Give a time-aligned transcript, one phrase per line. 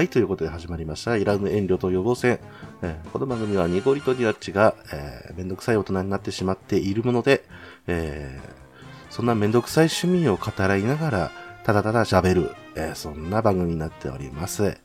[0.00, 1.18] はい、ということで始まりました。
[1.18, 2.40] いらぬ遠慮と予防線。
[2.80, 7.44] えーこの番組はニゴリとニラッチが、えーめんどくさい大人になってしまっているもので、
[7.86, 11.30] えーそんなめんどくさい趣味を語らいながら、
[11.64, 14.78] ただただ喋る、えーそんな番組になっております。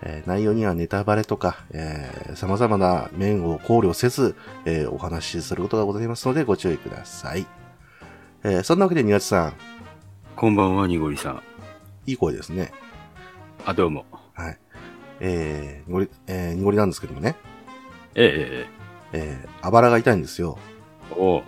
[0.00, 7.46] えー内容にはネタバレとか、えー様々な面を考慮せず、えーお話しすることがございますのでご注意ください。
[8.44, 9.52] えーそんなわけでニラッチさん、
[10.36, 11.42] こんばんは、にごりさん。
[12.06, 12.72] いい声ですね。
[13.68, 14.06] あ、どうも。
[14.32, 14.58] はい。
[15.18, 17.34] えー、にごり、えー、にごりなんですけどもね。
[18.14, 18.68] え
[19.12, 20.56] ええー、あばらが痛いんですよ。
[21.10, 21.42] ええおう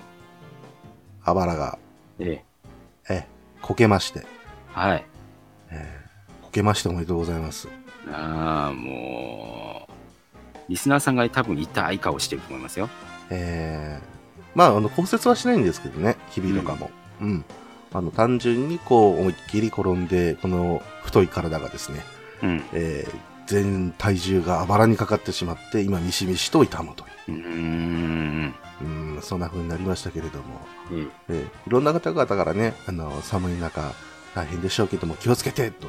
[1.23, 1.79] あばらが。
[2.19, 2.43] え
[3.09, 4.27] ええー、こけまして。
[4.73, 5.07] はい。
[5.71, 7.69] えー、こけましておめでとうございます。
[8.11, 12.89] ああ、もう、リスナーさんが多分痛い顔してると思いますよ。
[13.31, 16.91] えー、まあ、あの、骨折はしないんですけどね、日々とかも。
[17.21, 17.45] うん。
[17.93, 22.03] あの、単純にこう、思いっきり転んで、この太い体がですね、
[22.43, 22.65] うん。
[22.73, 23.15] えー、
[23.47, 28.55] 全体重があばらにかかってしまって、今、ミシミシと痛むという。
[28.81, 30.45] うん、そんな風になりましたけれども。
[30.91, 31.11] うん。
[31.29, 33.93] えーいろんな方々からね、あの、寒い中、
[34.35, 35.87] 大変でしょうけども、気をつけてと、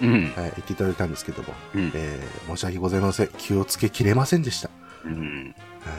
[0.00, 0.12] うん。
[0.12, 1.92] はい、言っていただいたんですけども、うん。
[1.94, 3.28] えー申し訳ございません。
[3.38, 4.70] 気をつけきれませんでした。
[5.04, 5.54] うん。
[5.80, 5.90] は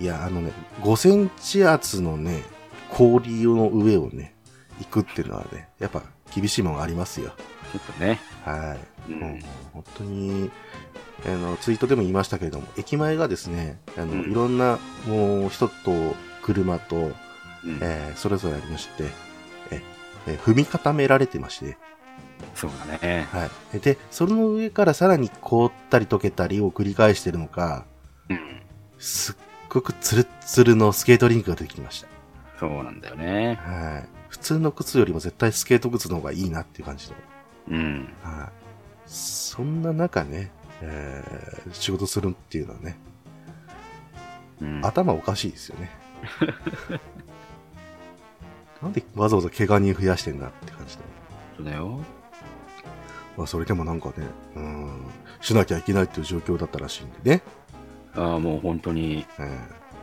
[0.00, 0.04] い。
[0.04, 0.52] いや、あのね、
[0.82, 2.42] 5センチ厚のね、
[2.90, 4.34] 氷の上をね、
[4.80, 6.02] 行くっていうのはね、やっぱ
[6.34, 7.32] 厳しいものがありますよ。
[7.72, 8.20] ちょっとね。
[8.48, 8.74] は
[9.08, 9.12] い。
[9.12, 9.38] うんもう
[9.74, 10.50] 本当に、
[11.26, 17.00] あの、ツイートでも言いましたけれども、駅前がですね、あの、うんいろんな、もう、人と車と、う
[17.68, 17.78] ん。
[17.82, 19.04] えーそれぞれありまして、
[19.70, 19.82] え
[20.26, 21.76] えー踏み固められてまして、
[22.54, 23.26] そうだね。
[23.32, 23.80] はい。
[23.80, 27.84] で、その上からさらに凍ったり溶けたりを繰り返してるのか、
[28.28, 28.38] うん。
[28.98, 29.36] すっ
[29.68, 32.04] ごくツルッツルのスケートリンクができまし
[32.58, 33.58] そうなんだよね。
[33.64, 33.70] た。
[33.70, 34.08] はい。
[34.28, 37.16] 普通の靴よりも絶対スケート靴の方がいいなっていう感じの。
[37.70, 38.08] うん。
[38.22, 38.48] はい。
[39.06, 40.50] そんな中ね、
[40.82, 42.98] えー仕事するっていうのはね、
[44.60, 44.80] うん。
[44.84, 45.90] 頭おかしいですよね。
[48.82, 51.02] なんでわざわざ怪我人増やしてんだって感じで。
[51.56, 52.00] そうだよ。
[53.36, 54.14] まあそれでもなんかね、
[54.56, 55.02] うん、
[55.40, 57.42] しなきゃいけないっていう状況だったらしいんでね。
[58.14, 59.42] ああ、もう本当に、え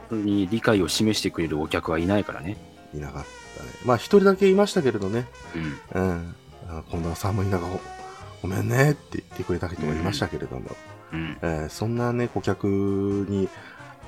[0.09, 2.57] 本当に理解を示してくれるお客はいないからね。
[2.93, 3.25] ーいなかっ
[3.57, 3.69] たね。
[3.85, 5.27] まあ一人だけいましたけれどね。
[5.93, 6.01] うん。
[6.01, 6.35] うん。
[6.67, 7.79] あこんな寒い中ご、
[8.41, 10.69] ごめんねって言ってくれた人がいましたけれども、
[11.13, 11.37] うん。
[11.41, 13.49] えーそんなね、顧客に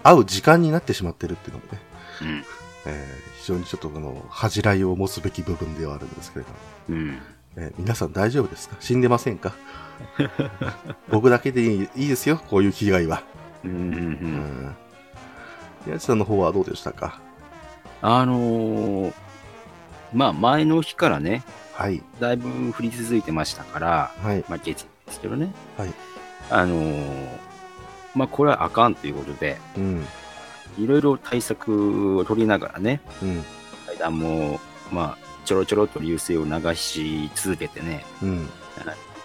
[0.03, 1.79] 会う時間になってしまってるっていうのもね、
[2.21, 2.43] うん。
[2.85, 6.57] えー非常にちょっとこの恥じらいを持つべき部分ではあるんですけれども、
[6.89, 7.19] うん。
[7.55, 8.75] えー皆さん大丈夫ですか？
[8.79, 9.53] 死んでませんか？
[11.09, 13.23] 僕だけでいいいいですよ、こういう被害は。
[13.63, 13.71] うん。
[13.71, 13.73] う。
[13.73, 13.83] うん
[14.67, 14.75] ん。
[15.85, 17.19] 宮地さんの方はどうでしたか？
[18.01, 19.13] あのー
[20.13, 21.43] まあ前の日からね、
[21.77, 22.01] はい。
[22.19, 24.43] だいぶ降り続いてましたから、はい。
[24.49, 25.53] まあ月ですけどね。
[25.77, 25.93] はい。
[26.49, 27.27] あのー
[28.15, 30.03] まあこれはあかんということで、うん。
[30.79, 33.43] いろいろ対策を取りながらね、うん。
[33.85, 34.59] 階段も、
[34.91, 38.49] まあ、ちょろちょろっと流水を流し続けてね、うん。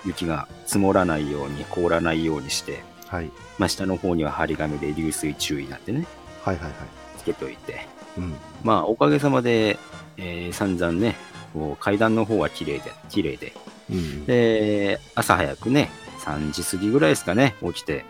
[0.05, 3.31] 雪が積もらないように、凍らないようにして、はい。
[3.59, 6.07] まあ下の方には張り紙で流水注意なんてね、
[6.45, 6.73] はいはいはい。
[7.17, 7.87] つけといて、
[8.19, 8.35] うん。
[8.63, 9.79] まあおかげさまで、
[10.19, 11.17] えー散々ね、
[11.53, 13.53] こう階段の方は綺麗で、綺麗で、
[13.91, 14.27] うん。
[14.27, 15.91] で、朝早くね、
[16.21, 18.05] 3時過ぎぐらいですかね、起きて、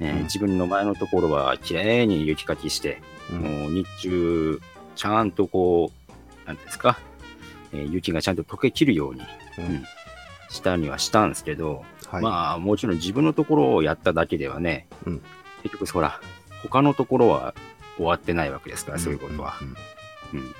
[0.00, 3.00] えーうん自分の前のところは綺麗に雪かきして、
[3.30, 4.60] うんもう日中、
[4.94, 5.90] ちゃんとこ
[6.44, 6.98] う、なんですか、
[7.72, 9.20] えー雪がちゃんと溶けきるように、
[9.58, 9.84] うん
[10.48, 12.22] したにはしたんですけど、はい。
[12.22, 15.22] まあ、もちろん自分のところをやっただけではね、うん
[15.64, 16.20] 結局、ほら、
[16.62, 17.52] 他のところは
[17.96, 19.56] 終わってないわけですから、そういうことは。
[20.32, 20.40] うん。
[20.40, 20.54] うん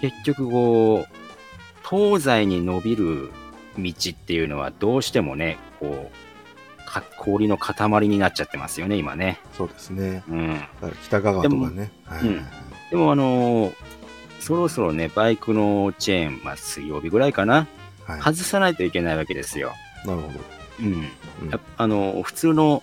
[0.00, 3.30] 結局、こう、東西に伸びる
[3.78, 9.38] 道っていうのはどうしてもね、こう、か氷の塊になっちゃってますよね、今ね。
[9.52, 10.22] そうですね。
[10.28, 10.60] うん。
[11.04, 11.92] 北川とかね。
[12.04, 12.46] はいうん
[12.90, 13.74] でも、あのー
[14.40, 17.66] そろそろね、バイクのチェーン、まあ、水曜日ぐらいかな、
[18.06, 18.20] はい。
[18.20, 19.74] 外さないといけないわけですよ。
[20.06, 20.40] なるほど。
[20.80, 20.92] うん。
[20.92, 22.82] うんあの、普通の、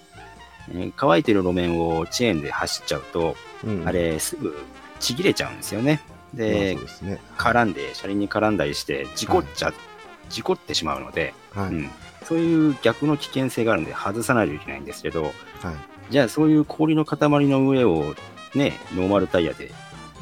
[0.69, 3.35] えー乾いてる路面をチェーンで走っちゃうと、
[3.65, 4.55] うんあ、れ、すぐ
[4.99, 5.99] ちぎれちゃうんですよね。
[6.33, 7.19] でまあですね。
[7.37, 9.73] 絡んで、車輪に絡んだりして、事故っちゃ、
[10.29, 11.69] 事故ってしまうので、はい。
[11.69, 11.89] うん、
[12.23, 15.33] そういう逆の危険性があるので外さないといけないんですけど、はい。
[16.09, 18.15] じゃあそういう氷の塊の上を
[18.55, 19.71] ね、ノーマルタイヤで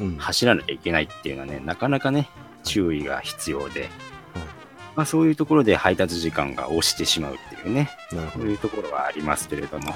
[0.00, 0.16] うん。
[0.16, 2.28] 走らなきゃいけないっていうのはね、なかなかね、
[2.64, 3.90] 注意が必要で、はい
[4.96, 7.90] まあそういうところで配達時間が押してしまうっていうね。
[8.32, 9.94] そういうところはありますけれども、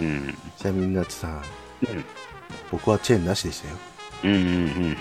[0.00, 0.36] うん。
[0.58, 2.04] ちなみになちさん、うん
[2.70, 3.76] 僕はチェーンなしでしたよ。
[4.24, 4.40] うんうんう
[4.90, 4.96] ん。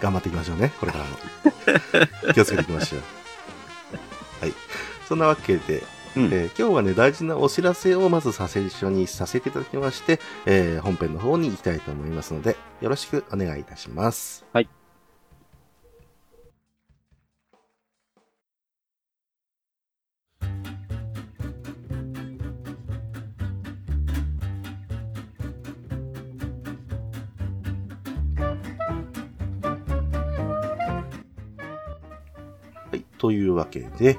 [0.00, 2.32] 頑張っていきましょうね、これからも。
[2.34, 3.02] 気をつけていきましょう。
[5.08, 5.82] そんなわけで、
[6.16, 6.24] うん。
[6.26, 14.44] えー今日はね、大事なお知らせをまずさせ、一緒にさせていただきまして、えー本編の方に行きたいと思いますので、よろしくお願いいたします。
[14.52, 14.68] はい。
[33.18, 34.18] というわけで、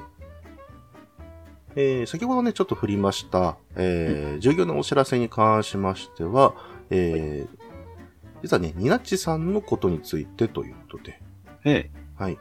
[1.76, 6.54] えー先ほどね、ちょっと振りました、えー従業のお知らせに関しましては、
[6.90, 7.60] えー
[8.42, 11.20] 実はね、ニナッチさんのことについてということで、
[11.64, 11.90] ええ。
[12.16, 12.38] はい。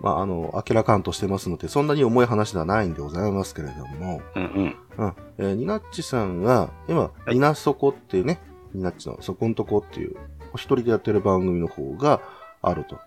[0.00, 4.76] まあ、あの、明らかんとしてますので、そんなに重い話ではないんでございますけれども、うんうん。
[4.98, 5.14] うん。
[5.38, 8.40] えーニナッチさんが、今、いニナソコっていうね、
[8.72, 10.16] ニナッチのそこんとこっていう、
[10.54, 12.22] お一人でやってる番組の方が
[12.62, 12.98] あると。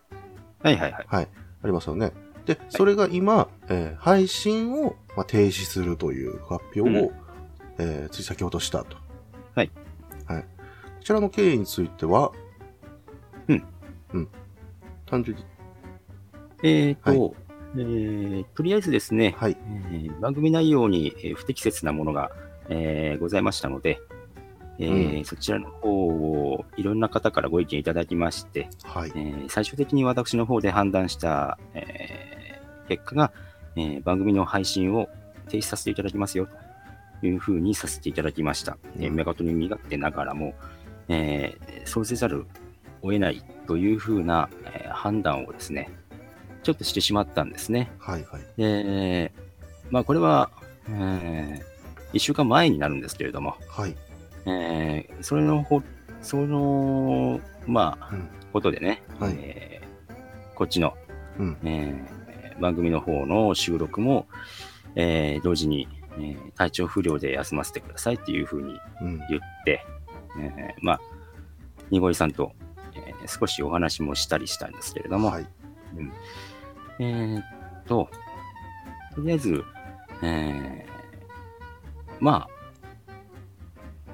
[0.61, 1.05] はいはいはい。
[1.07, 1.27] はい。
[1.63, 2.11] ありますよね。
[2.45, 6.95] で、それが今、えー配信を、まあ、停止するという発表を、うん
[7.77, 8.97] えーつい先ほどしたと。
[9.55, 9.71] はい。
[10.25, 10.41] はい。
[10.41, 10.47] こ
[11.01, 12.31] ちらの経緯については、
[13.47, 13.63] うん。
[14.13, 14.27] うん。
[15.05, 15.43] 単純に、
[16.63, 17.33] えっ、と、はい
[17.75, 19.57] えーとりあえずですね、はい。
[19.91, 22.31] えー番組内容にえー不適切なものが、
[22.69, 23.99] えーございましたので、
[24.79, 29.11] えーうんそちらの方をいろんな方からご意見いただきまして、はい。
[29.15, 32.28] えー最終的に私の方で判断した、えー
[32.89, 33.31] 結果が、
[33.77, 35.07] えー番組の配信を
[35.47, 36.47] 停止させていただきますよ
[37.21, 38.77] というふうにさせていただきました。
[38.97, 40.53] えーうん目方に身勝手ながらも、
[41.07, 42.45] えーそうせざる
[43.01, 45.89] を得ないというふうな、えー判断をですね、
[46.63, 47.89] ちょっとしてしまったんですね。
[47.99, 48.25] はい。
[48.25, 48.41] はい。
[48.57, 49.31] で、
[49.89, 50.51] まあこれは、
[50.89, 51.61] え
[52.13, 53.95] 1週間前になるんですけれども、はい。
[54.45, 55.81] えーそれのほ、
[56.21, 58.27] その、まあ、うん。
[58.51, 59.89] ことでね、はいえー
[60.55, 60.93] こっちの、
[61.39, 61.57] うん。
[61.63, 62.18] えー
[62.59, 64.27] 番組の方の収録も、
[64.95, 69.17] えー同時に、えー体調不良で休ませてくださいっていうふうにうん。
[69.29, 69.85] 言って、
[70.39, 70.99] えーまあ、
[71.89, 72.53] にごりさんと、
[72.95, 75.47] えー少しお話もしたりしたんですけれども、はい。
[75.97, 76.11] うん
[76.99, 77.43] えーっ
[77.85, 78.09] と、
[79.15, 79.63] とりあえず、
[80.21, 80.89] えー
[82.19, 83.13] まあ、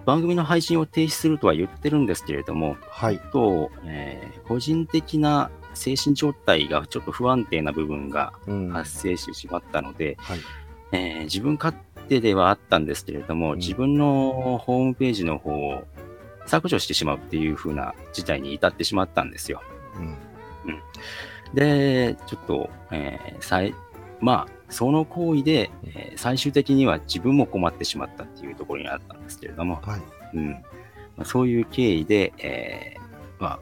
[0.06, 3.20] 番組の配信を停止するとは言ってるんですけれども、はい。
[3.32, 8.70] と、えー個人的な精神状態がちょっと不安定な部分がうん。
[8.70, 8.84] はい。
[8.84, 10.18] 発生してしまったので、
[10.92, 11.76] えー自分勝
[12.08, 15.84] 手ではあったんですけれども、うん自分のホームページの方を
[16.46, 19.62] 削除してしまうっていう風な事態に至ってしまったんですよ。
[19.98, 20.16] うん。
[21.54, 23.74] で、ちょっと、えーさい
[24.22, 30.02] まあ、その行為で、えー最終的には自分も困ってしまったっていうところにあったんですけれども、はい。
[30.36, 33.60] うんまあ、そういう経緯で、えーまあ、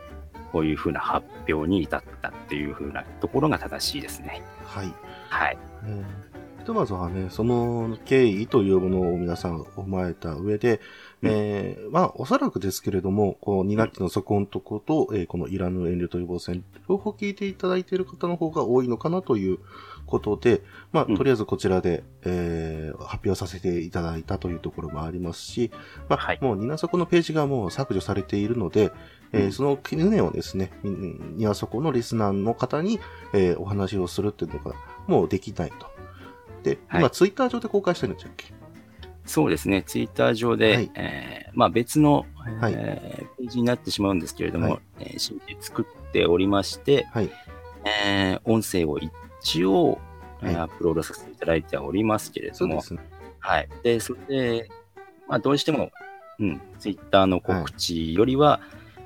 [0.53, 4.43] こういうふうな発表に至ったっていうふうなところが正しいですね。
[4.63, 4.93] はい。
[5.29, 5.57] はい。
[5.85, 6.33] えー
[6.63, 10.79] ひとまずはね、その経緯というものを皆さん踏まえた上で、
[11.21, 19.59] うんえーまあ、おそらくですけれども、この2学期のそこのとこと、えーこのいらぬ遠慮と予防線、両方聞いていただいている方の方が多いのかなという
[20.05, 20.61] ことで、
[20.91, 21.17] まあ、うん。
[21.17, 25.71] とりあえずこちらで、えー発表させていただいたというところもありますし、
[26.09, 26.39] まあ、はい。
[26.41, 28.91] もうニナソコのページがもう削除されているので、
[29.31, 29.51] えーうん。
[29.51, 32.99] その旨をですね、うんニナソコのリスナーの方に、
[33.33, 34.73] えーお話をするっていうのが
[35.07, 35.87] もうできないと。
[36.63, 37.01] で、はい。
[37.01, 38.53] 今ツイッター上で公開してるんでしたっけ？
[39.25, 40.91] そうですね、ツイッター上で、はい。
[40.95, 44.79] えーまあ、別の、えーはいページになってしまうんですけれども、はい。
[44.99, 47.29] えー新規作っておりまして、はい。
[48.05, 49.11] えー音声を一
[49.65, 49.99] 応、
[50.41, 52.81] えーはいアップロードさせていただいてはおりますけれども、ね。
[53.39, 53.69] はい。
[53.83, 54.69] で、それで、
[55.27, 55.89] まあ、どうしても、
[56.39, 58.59] うん、ツイッターの告知よりは、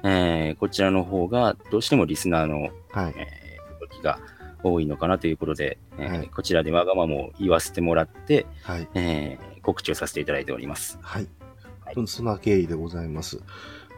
[0.04, 3.14] えーこちらの方が、どうしてもリスナーの、はい。
[3.16, 4.20] えー、時が
[4.64, 8.88] 多いのかなということで、えーはいこちらでわがままを言わせてもらって、はい。
[8.96, 10.98] えー告知をさせていただいております。
[11.02, 11.28] はい。
[11.84, 13.42] はいそそんな経緯でございます。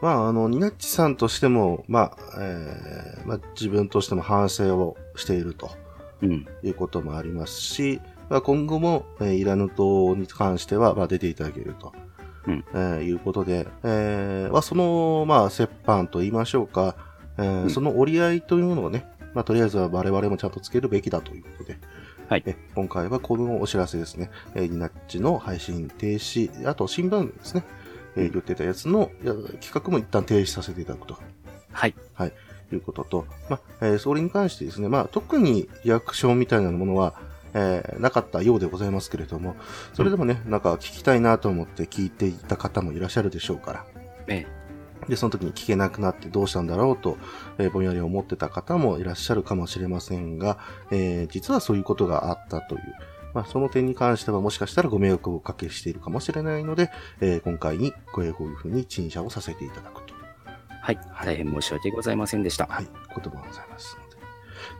[0.02, 5.72] まあ、あの、ニナッチさんとしても、まあ、えーまあ、自分としても反省をしているとうん。
[6.26, 11.92] いうこともありますし、まあ、今後も、えーイラヌ島に関しては、まあ、出ていただけると、
[12.46, 12.64] うん。
[12.72, 16.96] えーいうことで、えーまあ、その、まあ、折半と言いましょうか、
[17.38, 17.70] えーうん。
[17.70, 21.78] その折り合いというのをね、まあ、とりあえずは我々もちゃんとつけるべきだということで、
[22.28, 22.42] はい。
[22.46, 27.64] え今回はこのお知らせですね、えーニナッチの配信停止、あと新番組ですね、
[28.16, 31.18] えー言ってたやつの企画も一旦停止させていただくと。
[31.72, 31.90] はい。
[31.90, 31.94] い
[32.78, 37.14] うことと、まあ、えーそれに関してですね、まあ、特にリアクションみたいなものは、
[37.54, 39.56] えーなかったようでございますけれども、
[39.94, 43.84] それでもね、なんか聞きたいなと思って聞いていた方もいらっしゃるでしょうから。
[44.28, 44.46] え
[45.08, 47.16] で、その時に聞けなくなってどうしたんだろうと、
[47.58, 50.58] えーぼんやり思ってた方もいらっしゃるかもしれませんが、
[50.90, 52.82] えー実はそういうことがあったという、
[53.34, 60.09] まあ、その点に関してはもしかしたらご迷惑をおかけしているかもしれないので、えー今回にこういうふうに陳謝をさせていただくと。
[60.80, 60.98] はい。
[61.24, 62.66] 大変申し訳ございませんでした。
[62.66, 64.16] はい、こともございますので。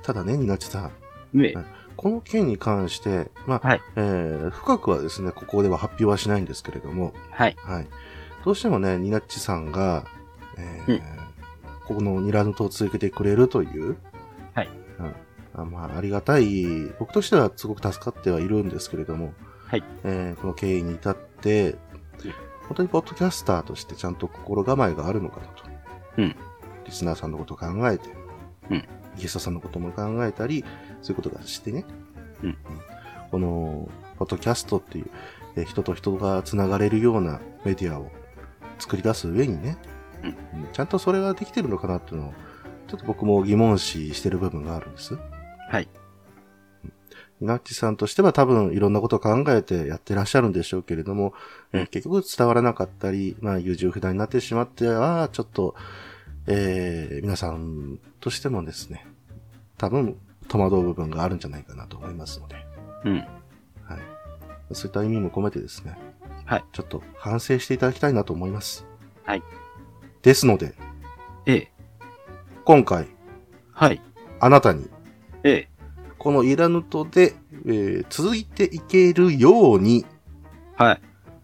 [0.03, 0.93] ただね、ニナチさん、
[1.41, 1.65] ええはい
[1.97, 3.81] この件に関して、まあ、はい。
[3.97, 7.57] えー深くはですね、ここでは発表はしないんですけれども、はい。
[7.63, 7.89] はい。
[8.43, 10.07] どうしてもね、ニナッチさんが、
[10.57, 11.03] えーうん
[11.87, 13.97] ここのニラヌトを続けてくれるという、
[14.55, 14.69] はい。
[14.99, 15.15] うん
[15.61, 16.65] あまあ、ありがたい、
[16.99, 19.35] 僕としてはすごく助かってはいるんですけれども、
[19.67, 19.85] はい。
[20.05, 21.77] えーこの経緯に至って、
[22.69, 25.65] 本当にポッドキャスターとしてちゃんと心構えがあるのかなと。
[26.17, 26.37] うん。
[26.87, 28.09] リスナーさんのことを考えて、
[28.71, 28.85] うん。
[29.17, 30.65] ゲストさんのことも考えたり、
[31.03, 31.85] そういうことがしてね。
[32.43, 32.59] うん。
[33.31, 33.89] この、
[34.19, 35.11] ポッドキャストっていう、
[35.57, 38.11] えー人と人が繋がれるようなメディアを
[38.79, 39.77] 作り出す上にね、
[40.23, 42.35] うんうんちゃんとそれができてるのかなっていうのを、
[42.89, 45.19] ちょっと僕も疑問視してる部分があるんです。
[45.69, 45.89] はい。
[47.41, 51.33] ニナッチさんとしては多分いろんなことを考えてやってらっしゃるんでしょうけれども、
[51.91, 55.75] 結局伝わらなかったり、まあ優柔不断になってしまって、ああ、ちょっと、
[56.47, 59.07] えー皆さんとしてもですね、
[59.79, 60.17] 多分
[60.49, 62.57] 戸惑う部分があるんじゃないかなと思いますので、
[63.05, 63.17] うん。
[63.17, 63.27] はい。
[64.73, 65.97] そういった意味も込めてですね、
[66.45, 66.65] はい。
[66.73, 68.85] ちょっと反省していただきたいなと思います。
[69.25, 69.43] はい。
[70.23, 70.75] ですので、
[71.47, 71.73] ええ。
[72.65, 73.07] 今回、
[73.73, 74.03] はい。
[74.41, 74.91] あなたに、
[75.45, 75.70] ええ。
[76.21, 77.35] このイラヌトで、
[77.67, 80.05] えー続いていけるように、
[80.77, 81.01] はい。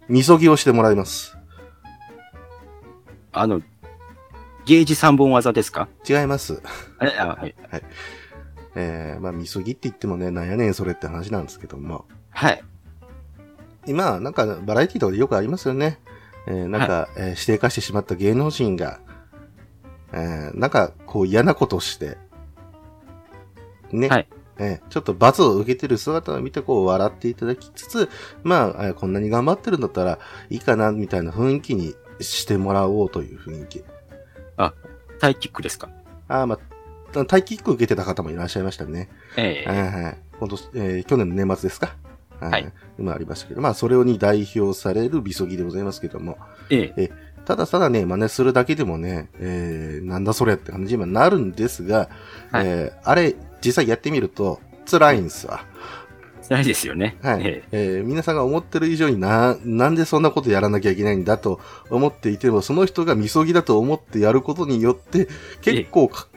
[0.09, 1.37] みそぎをしてもらいます。
[3.33, 3.61] あの、
[4.67, 5.89] ゲージ三本技ですか？
[6.09, 6.63] 違います。
[7.03, 7.55] え、あ、はい。
[8.75, 12.63] えー、まあ、みそぎって言ってもね、なんやねんそれって話なんですけども、はい。
[13.87, 15.99] 今、なんか、バラエティとかでよくありますよね。
[16.47, 19.01] えー、なんか、えー指定化してしまった芸能人が、
[20.13, 22.19] えー、なんか、こう嫌なことをして、
[23.91, 24.09] ね。
[24.09, 28.09] はいえーちょっと罰を受けてる姿を見て、こう、笑っていただきつつ、
[28.43, 30.19] まあ、えーこんなに頑張ってるんだったら、
[30.51, 33.85] いいかな、みたいな雰囲気にしてもらおうという雰囲気。
[35.19, 35.89] タイキックですか？
[36.29, 36.59] ああ、ま
[37.15, 39.09] あ、タイキック受けてた方もいらっしゃいましたね。
[39.37, 39.69] ええ。
[39.69, 40.19] はいはい。
[40.39, 41.97] 今年、えー去年の年末ですか？
[42.41, 42.71] はい。
[42.99, 46.37] 今ありましたけど、まあ、それをに代表されるビソギでございますけども、
[46.69, 47.11] ええ。
[47.47, 52.11] ただただね、真似するだけでもね、えー、なんだそれって感じにはなるんですが、
[52.51, 55.65] はいえー、あれ、実際やってみると、辛いんですわ。
[56.49, 57.17] 辛いですよね。
[57.23, 57.43] はい。
[57.45, 61.61] ええー皆さんが思ってる以上にな、なんでそんなことやらなきゃいけないんだと
[61.91, 65.29] 思っていても、その人がみそぎだと思ってやることによって、
[65.61, 66.29] 結構か、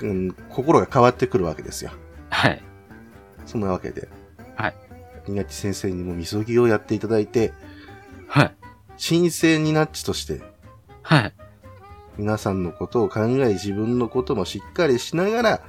[0.00, 1.90] うん、心が変わってくるわけですよ。
[1.94, 1.98] え。
[2.30, 2.62] はい。
[3.46, 4.08] そんなわけで。
[4.56, 4.74] はい。
[5.28, 7.52] ニナッチ先生にもみそぎをやっていただいて、
[8.26, 8.54] はい。
[8.96, 10.40] 新生ニナッチとして、
[11.02, 11.32] はい。
[12.16, 15.60] 皆さんのことを考え、自分のこともしっかりしながら、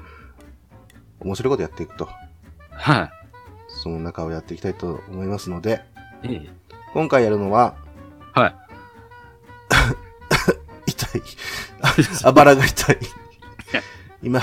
[1.23, 2.09] 面白いことやっていくと。
[2.71, 3.11] はい。
[3.67, 5.81] その中をやっていきたいと思いますので、
[6.23, 6.49] ええ。
[6.93, 7.75] 今回やるのは、
[8.33, 8.55] はい。
[10.91, 11.21] 痛い。
[12.23, 12.99] あばらが痛い。
[14.23, 14.41] 今、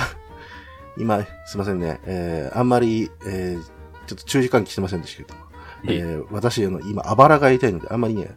[0.96, 2.00] 今、すいませんね。
[2.04, 3.62] えー、あんまり、えー、
[4.06, 5.38] ちょっと注意喚起してませんでしたけど、
[5.84, 8.30] えええー、私、あの、今、あばらが痛いので、あんまりね、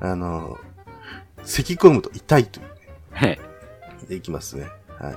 [0.00, 0.58] あの、
[1.44, 2.66] 咳込むと痛いという
[3.12, 3.40] はい。
[4.08, 4.66] でいきますね。
[4.98, 5.16] はい。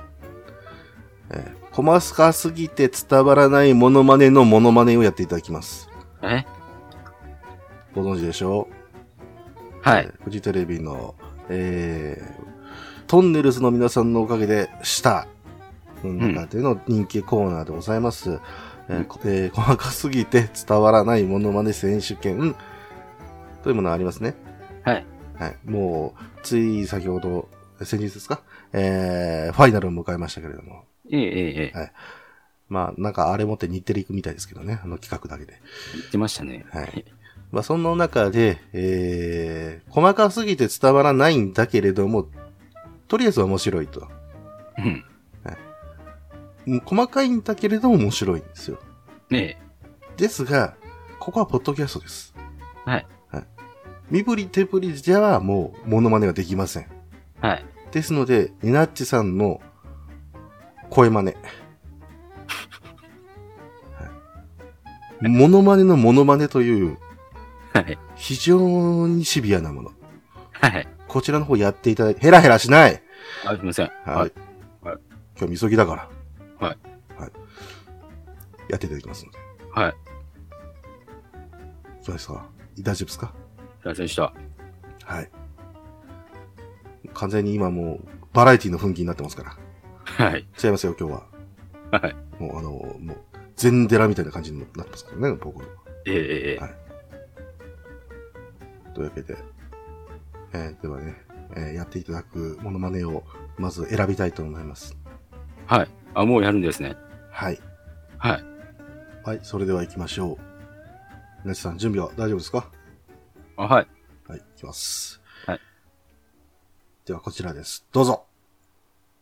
[1.30, 5.88] えー、細かすぎて伝わらないモノマネのモノマネをやっていただきます。
[6.22, 6.44] え？
[7.94, 9.88] ご存知でしょう？
[9.88, 10.04] はい。
[10.04, 11.14] えーフジテレビの、
[11.48, 15.26] えー、トンネルズの皆さんのおかげで、した、
[16.02, 18.40] の中での人気コーナーでございます。
[18.88, 22.54] えーこえー細かすぎて伝わらないモノマネ選手権
[23.62, 24.34] というものがありますね。
[24.82, 25.06] はい。
[25.38, 25.56] はい。
[25.64, 27.48] もう、つい先ほど、
[27.82, 28.42] 先日ですか？
[28.72, 30.84] えー、ファイナルを迎えましたけれども。
[31.10, 31.92] ええ、ええ、ええ。
[32.68, 34.80] まあ、なんかあれ持って日テレ行くみたいですけどね。
[34.82, 35.60] あの企画だけで。
[35.94, 36.64] 言ってましたね。
[36.70, 37.04] はい。
[37.52, 42.28] まあ、その中で、えー、細かすぎて伝わらないんだけれども、
[43.06, 44.08] とりあえずは面白いと。
[44.78, 45.04] うん。
[46.66, 48.78] うん細かいんだけれども面白いんですよ。
[49.30, 49.58] ええ。
[50.16, 50.76] ですが、
[51.18, 52.34] ここはポッドキャストです。
[52.86, 53.06] はい。
[54.10, 56.86] 身振り手振りじゃもう、モノマネはできません。
[57.40, 57.64] はい。
[57.90, 59.60] ですので、ニナッチさんの
[60.94, 61.26] 声真似。
[61.26, 61.34] は
[65.26, 66.98] いモノマネのモノマネという、
[67.72, 67.98] はい。
[68.14, 69.92] 非常にシビアなもの。
[70.52, 70.86] はい。
[71.08, 73.02] こちらの方やっていただいて、ヘラヘラしない
[73.46, 73.90] あ、すみません。
[74.04, 74.16] はい。
[74.16, 74.32] はい。
[75.36, 76.10] 今日、みそぎだか
[76.60, 76.66] ら。
[76.66, 76.78] はい。
[77.18, 77.30] はい。
[78.68, 79.38] やっていただきますので。
[79.72, 79.94] はい。
[82.06, 82.46] どうですか
[82.78, 83.32] 大丈夫ですか？
[83.80, 84.34] すいませんでした。
[85.04, 85.30] はい。
[87.14, 88.00] 完全に今もう、
[88.34, 89.56] バラエティの雰囲気になってますから。
[90.04, 90.46] はい。
[90.62, 91.26] 違いますよ、今日は。
[92.00, 92.16] はい。
[92.38, 93.16] もうあの、もう、
[93.56, 95.62] 全デラみたいな感じになってますからね、僕。
[96.06, 96.74] ええええはい
[98.94, 99.36] というわけで、
[100.52, 101.16] えーではね、
[101.56, 103.24] えーやっていただくモノマネを
[103.58, 104.96] まず選びたいと思います。
[105.66, 105.88] はい。
[106.14, 106.96] あ、もうやるんですね。
[107.30, 107.58] はい。
[108.18, 108.44] はい。
[109.24, 110.38] はい、それでは行きましょう。
[111.42, 112.70] 皆さん、準備は大丈夫ですか？
[113.56, 113.88] あ、はい。
[114.28, 115.20] はい、行きます。
[115.46, 115.60] はい。
[117.06, 117.84] では、こちらです。
[117.92, 118.26] どうぞ。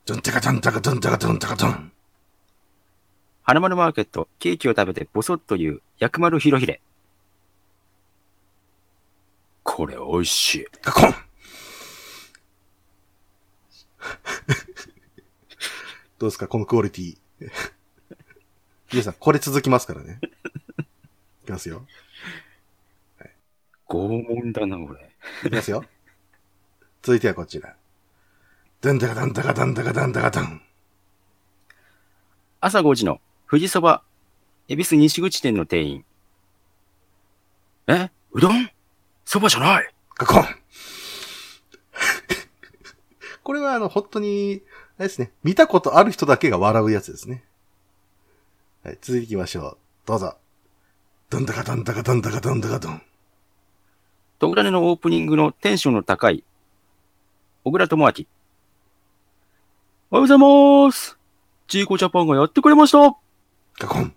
[0.04, 1.92] ドンタカドンタカドンタカドンタカドン。
[3.44, 6.80] 花丸マーケット、ケーキを食べてボソッという薬丸ひろひれ。
[9.62, 10.66] これ美味しい。
[10.82, 11.12] カコン
[16.18, 17.16] どうですかこのクオリティ。
[18.90, 20.18] 皆さん、これ続きますからね。
[21.44, 21.86] いきますよ。
[23.88, 25.12] 拷問だな、これ。
[25.44, 25.84] いきますよ。
[27.02, 27.76] 続いてはこちら。
[28.82, 30.60] ドンタカドンタカドンタカドンタカドン。
[32.60, 34.02] 朝5時の富士そば、
[34.66, 36.04] 恵比寿西口店の店員。
[37.86, 38.10] え？
[38.32, 38.68] うどん？
[39.24, 40.44] そばじゃないカコン
[43.44, 44.62] これはあの、本当に、
[44.98, 47.44] あれですね、見たことある人だけが笑うやつですね。
[48.82, 49.78] はい、続いていきましょう。
[50.06, 50.34] どうぞ。
[51.30, 53.00] ドンタカドンタカドンタカドンタカドン。
[54.40, 56.42] トグラネのオープニングのテンションの高い、
[57.62, 58.26] 小倉智明。
[60.14, 61.16] おはようございます
[61.68, 63.16] ジーコジャパンがやってくれました
[63.78, 64.14] カコン。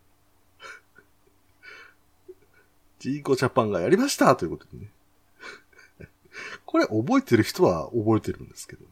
[3.00, 4.90] ジーコジャパンがやりましたということでね。
[6.66, 8.84] これ覚えてる人は覚えてるんですけど。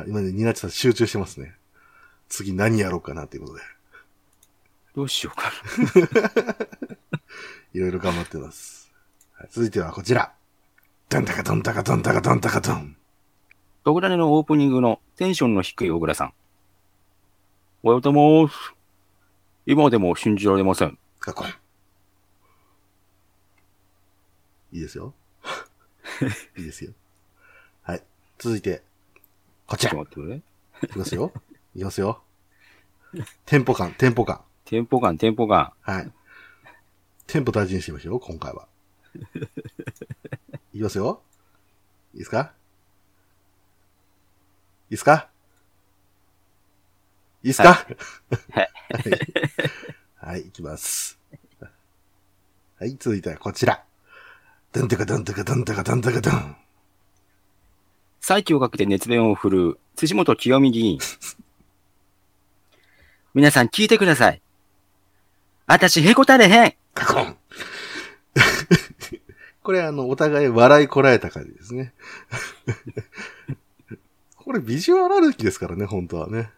[0.00, 1.54] あ今ね、ニナッチさん集中してますね。
[2.28, 3.60] 次何やろうかなということで。
[4.96, 5.52] どうしようか
[6.50, 6.56] な。
[7.74, 8.90] いろいろ頑張ってます。
[9.34, 10.34] はい続いてはこちら。
[11.08, 12.96] ドンタカドンタカドンタカドンタカドン。
[13.84, 16.32] トグラネのオープニングのテンションの低い小倉さん。
[17.82, 18.74] おはようございます。
[19.66, 20.98] 今でも信じられません。
[21.20, 21.48] カコン。
[24.72, 25.12] いいですよ。
[26.56, 26.92] いいですよ。
[27.82, 28.02] はい。
[28.38, 28.82] 続いて、
[29.66, 29.90] こちら。
[29.92, 30.42] ちょっと待って
[30.80, 30.88] くれ。
[30.88, 31.32] いきますよ。
[31.74, 32.22] いきますよ。
[33.44, 34.40] テンポ感、テンポ感。
[34.64, 35.74] テンポ感、テンポ感。
[35.82, 36.10] はい。
[37.26, 38.66] テンポ大事にしてみましょう、今回は。
[40.72, 41.20] いきますよ。
[42.14, 42.54] いいですか？
[44.94, 45.28] いいですか？
[47.42, 47.68] いいですか？
[47.72, 47.88] はい
[48.54, 48.70] はい。
[50.14, 51.18] はい、いきます。
[52.78, 53.82] はい、続いてはこちら。
[54.72, 56.56] ドンタカドンタカドンタカドンタカドン。
[58.20, 61.00] 再起をかけて熱弁を振るう、辻元清美議員。
[63.34, 64.40] 皆さん聞いてください。
[65.66, 66.74] あたしへこたれへん。
[66.94, 67.36] カコン
[69.64, 71.92] これあの、お互い笑いこらえた感じですね。
[74.44, 76.50] これビジュアル歩きですからね、本当はね。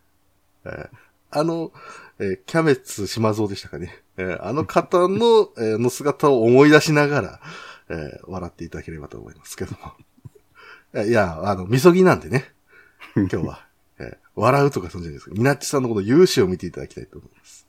[0.64, 0.88] えー
[1.31, 1.72] あの、
[2.18, 4.03] えーキャベツ島蔵でしたかね。
[4.16, 7.40] えーあの方の、えーの姿を思い出しながら、
[7.88, 9.79] えー笑っていただければと思いますけども。
[10.94, 12.53] えいや、あの、みそぎなんでね。
[13.14, 13.66] 今日は、
[13.99, 15.35] えー笑うとかそんじゃないですか。
[15.35, 17.66] みなっちさんのこの勇姿を見ていただきたいと思います。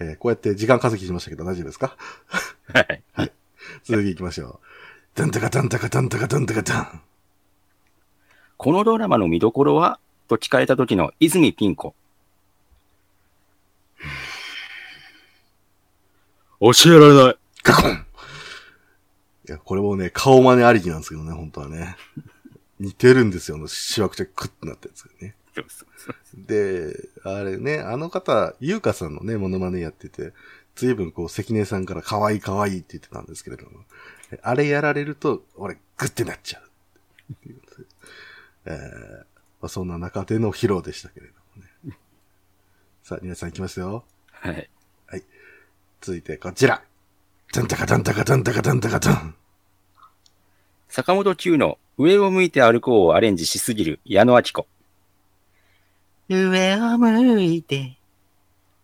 [0.00, 1.96] えーこうやって時間稼ぎしましたけど大丈夫ですか？
[2.72, 3.02] はい。
[3.84, 4.58] 続き行きましょう。
[5.14, 7.02] ダンタカダンタカダンタカダンタカダン。
[8.58, 10.00] このドラマの見どころは？
[10.26, 11.94] と聞かれた時の泉ピン子。
[16.60, 17.36] 教えられない。
[17.62, 17.96] ガコンい
[19.52, 21.96] や、これもね、顔真似ありきなんですけどね、本当はね。
[22.80, 25.36] 似てるんですよ、あの、しわくちゃクッてなったやつがね。
[26.34, 30.32] で、あれね、あの方、ゆうかさんのね、モノマネやってて、
[30.74, 33.84] 随分こう、関根さんから可愛い可愛いって言ってたんですけれども、
[34.42, 36.62] あれやられると、俺、グッてなっちゃう。
[38.68, 39.18] えー
[39.60, 41.96] まあ、そんな中での披露でしたけれどもね。
[43.02, 44.04] さあ、皆さん行きますよ。
[44.30, 44.68] はい。
[46.00, 46.82] 続いてこちら。
[47.52, 49.34] ダンタカダンタカダンタカダンタカダン。
[50.88, 54.66] 坂本九の上を向いて歩こうをアレンジしすぎる矢野明子。
[56.28, 57.98] 上を向いて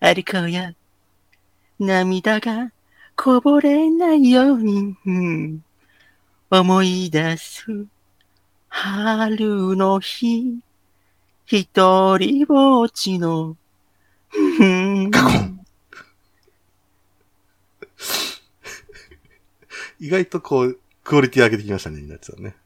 [0.00, 0.74] 歩こうや。
[1.78, 2.72] 涙が
[3.16, 5.64] こぼれないように、うん
[6.50, 7.86] 思い出す
[8.76, 10.58] 春の日、
[11.46, 13.56] 一人ぼっちの、
[14.34, 15.12] うん
[20.00, 22.56] 意外とこう、クオリティ上げてきましたね、みなちさんね。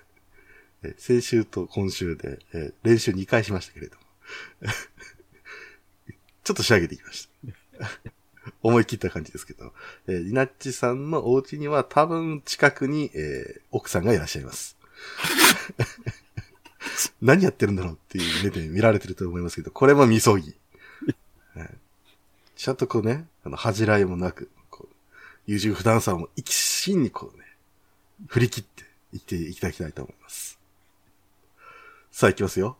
[0.96, 4.02] 先週と今週で、え練習2回しましたけれども。
[6.42, 7.28] ちょっと仕上げてきまし
[7.78, 7.90] た。
[8.62, 9.74] 思い切った感じですけど。
[10.06, 14.80] えー、リナッチさんのお家には多分近くに、えー奥さんがいらっしゃいます。
[17.20, 20.54] 何やってるんだろうっていう目で見られてると思いますけど、これもみそぎ。
[21.54, 21.70] はい
[22.62, 24.94] ちゃんとこうね、あの、恥じらいもなく、こう、
[25.48, 27.44] 優柔不断さも一心にこうね、
[28.28, 30.60] 振り切っていっていただきたいと思います。
[32.12, 32.76] さあ行きますよ。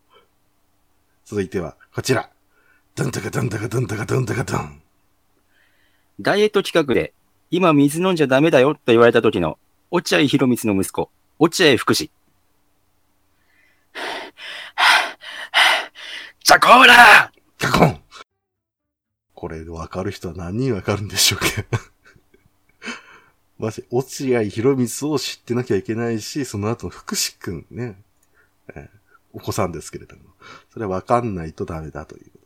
[1.24, 2.30] 続いては、こちら。
[2.94, 4.82] ドンタカドンタカドンタカドンタカドン。
[6.20, 7.12] ダイエット企画で、
[7.50, 9.58] 今水飲んじゃダメだよと言われた時の、
[9.90, 11.10] 落合博光の息子、
[11.42, 12.08] 落合福士。
[16.44, 18.00] じゃこーらカコン！
[19.34, 21.80] これわかる人は何人わかるんでしょうか？
[23.58, 28.00] まじ、落合博光を知ってなきゃいけないし、その後の福士くんね、
[28.76, 28.98] えー
[29.34, 30.22] お子さんですけれども、
[30.72, 32.38] それはわかんないとダメだというこ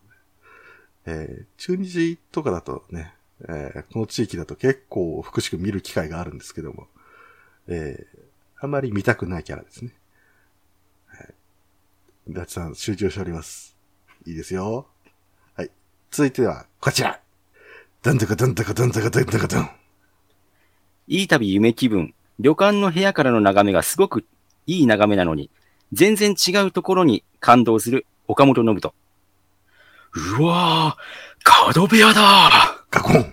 [1.04, 1.18] とで。
[1.18, 6.88] えー中日とかだとね、えーこの地域だと結構福士くん見る機会があるんですけども、
[7.66, 8.26] えー
[8.59, 9.92] あまり見たくないキャラですね。
[11.07, 11.35] はい。
[12.29, 13.77] ダチさん、集中しております。
[14.27, 14.87] いいですよ。
[15.55, 15.71] はい。
[16.11, 17.21] 続いては、こちら。
[18.03, 19.71] どんどかどんどかどんどかどんどかどん。
[21.09, 22.14] いい旅夢気分。
[22.38, 24.25] 旅館の部屋からの眺めがすごく
[24.66, 25.51] いい眺めなのに、
[25.92, 28.95] 全然違うところに感動する岡本信人。
[30.38, 31.03] うわぁ、
[31.42, 33.33] 角部屋だガコン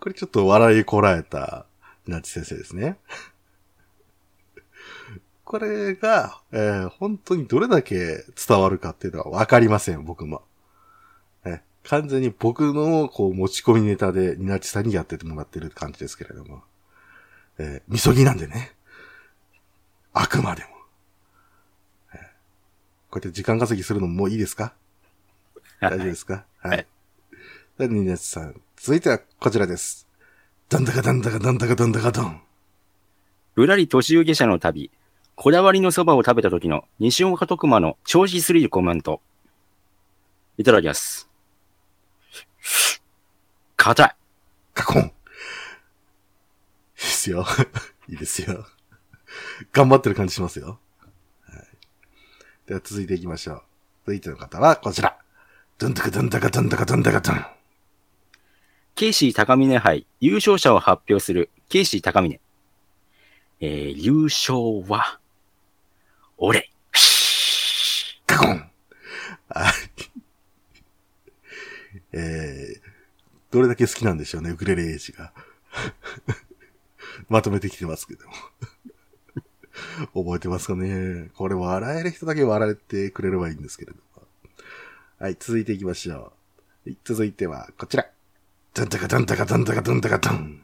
[0.00, 1.66] これちょっと笑いこらえた、
[2.10, 2.98] なち先生ですね。
[5.44, 10.42] これが、えー本当にどれだけ伝わるかっていうのはわかりません、僕も。
[11.44, 16.62] え完全に僕のこう持ち込みネタでニナチさんにやっててもらってる感じですけれども。
[17.58, 18.74] えー、みそぎなんでね。
[20.12, 20.68] あくまでも。
[22.14, 22.20] えー
[23.10, 24.74] こうやって時間稼ぎするのももういいですか？
[25.80, 26.44] 大丈夫ですか？
[26.58, 26.86] ははい
[27.78, 27.78] い。
[27.78, 28.60] で、ニナチさん。
[28.76, 30.07] 続いてはこちらです。
[30.68, 32.42] どんだかどんだかどんだかどんだかどん。
[33.54, 34.90] ぶらり途中下車の旅。
[35.34, 39.22] こだわりのそばを食べた時の西岡徳馬の調子すぎるコメント。
[40.58, 41.30] いただきます。
[43.76, 44.16] 硬い。
[44.74, 45.02] カコン。
[45.02, 45.10] いい
[46.96, 47.46] ですよ。
[48.10, 48.66] いいですよ。
[49.72, 50.78] 頑張ってる感じしますよ。
[51.46, 51.66] はい。
[52.66, 53.62] では続いていきましょう。
[54.04, 55.16] 続いての方はこちら。
[55.78, 57.57] どんだかどんだかどんだかどんだかどん。
[58.98, 62.40] ケイシー高峰杯優勝者を発表するケイシー高峰。
[63.60, 64.58] えー、優勝
[64.92, 65.20] は、
[66.36, 66.68] 俺。
[68.26, 68.70] カコン。
[69.50, 69.72] はい。
[72.12, 72.80] えー、
[73.52, 75.32] どれだけ好きなんでしょうね、ウクレレエイジが。
[77.30, 78.34] まとめてきてますけども。
[80.24, 84.26] 覚えてますかねこれ笑える人だけ笑えてくれればいいんですけれども。
[85.20, 86.32] はい、続いていきましょ
[86.84, 86.92] う。
[87.04, 88.17] 続いては、こちら。
[88.74, 90.62] どんたかどんたかどんたかどんたかどん。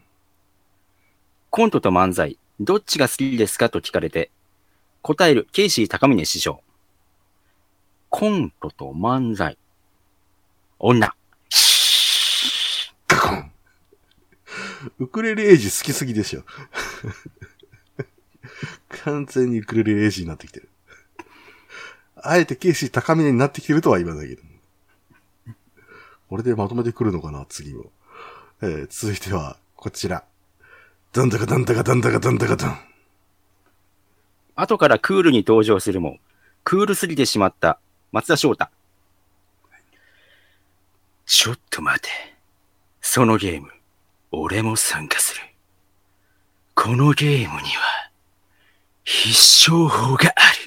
[1.50, 4.30] コントと漫才、どっちが好きですかと聞かれて、
[5.02, 6.62] 答えるケイシー高峰師匠。
[8.10, 9.58] コントと漫才。
[10.78, 11.14] 女。
[13.06, 13.50] カコン。
[14.98, 16.44] ウクレレエイジ好きすぎでしょ。
[19.04, 20.68] 完全にウクレレエイジになってきてる。
[22.16, 24.53] あえてケーシー高峰になってきてるとは言わないけど。
[26.28, 27.92] これでまとめてくるのかな、次も。
[28.62, 30.24] えー続いては、こちら。
[31.12, 32.78] どんだかどんだかどんだかどんだかどん。
[34.56, 36.18] 後からクールに登場するも、
[36.64, 37.78] クールすぎてしまった
[38.12, 38.68] 松田翔太。
[41.26, 42.08] ちょっと待て。
[43.00, 43.68] そのゲーム、
[44.30, 45.42] 俺も参加する。
[46.74, 48.10] このゲームには、
[49.04, 50.64] 必勝法がある。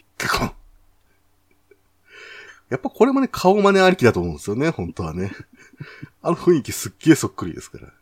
[2.70, 5.32] やっぱこれもね、顔真似ありきだと思うんですよね、本当はね。
[6.22, 7.94] あの雰囲気すっげえそっくりですから。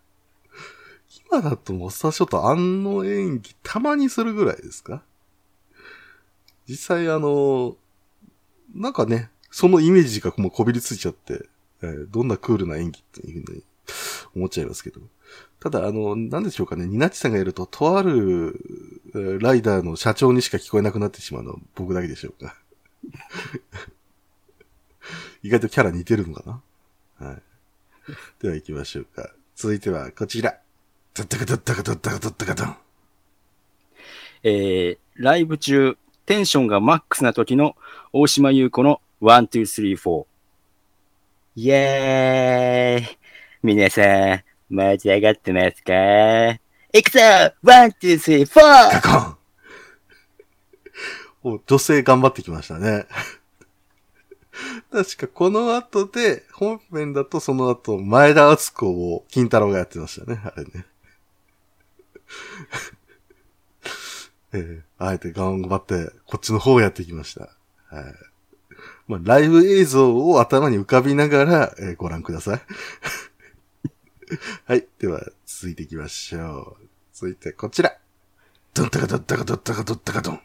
[1.30, 5.04] 今だともうさ、ちょっとあの演技たまにするぐらいですか？
[6.68, 7.78] 実際あの、
[8.74, 11.48] なんかね、そのイメージがもうこびりついちゃって、
[11.82, 13.64] えーどんなクールな演技っていうふうに
[14.36, 15.00] 思っちゃいますけど。
[15.60, 18.60] ただあの、なんでしょうかね、ニナチさんがやると、とある、
[19.40, 22.56] ライダーの社長にしか聞こえなくなってしまうのは僕だけでしょうか。
[25.46, 26.44] 意外とキャラ似てるのか
[27.20, 27.28] な？
[27.28, 27.38] はい。
[28.42, 29.30] では行きましょうか。
[29.56, 30.58] 続いてはこちら。
[31.14, 32.76] ドッタカドッタカドッタカドッタカドン。
[34.42, 37.76] えー、ライブ中、テンションがマックスな時の
[38.12, 40.26] 大島優子の1,2,3,4。
[41.58, 43.18] イェーイ
[43.62, 46.60] 皆さん、盛り上がってますか？
[46.92, 47.20] いくぞ
[47.64, 49.00] !1,2,3,4!
[49.00, 49.38] カ
[51.44, 53.06] コンお女性頑張ってきましたね。
[54.92, 60.86] 確かこの後で、本編だとその後、前田敦子を金太郎がやってましたね、あれね。
[64.54, 67.50] ええあえて頑張って、こっちの方をやってきました。
[67.90, 68.04] はい。
[69.08, 72.62] まあ、ライブ映像を頭に浮かびながら、えーご覧ください。
[74.66, 74.88] はい。
[75.00, 76.88] では、続いていきましょう。
[77.14, 77.96] 続いて、こちら。
[78.74, 80.40] ドンタカドンタカドンタカドンタカドン。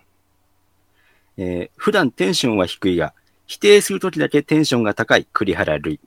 [1.37, 3.15] えー普段テンションは低いが、
[3.51, 5.99] 否定するときだけテンションが高い栗原類。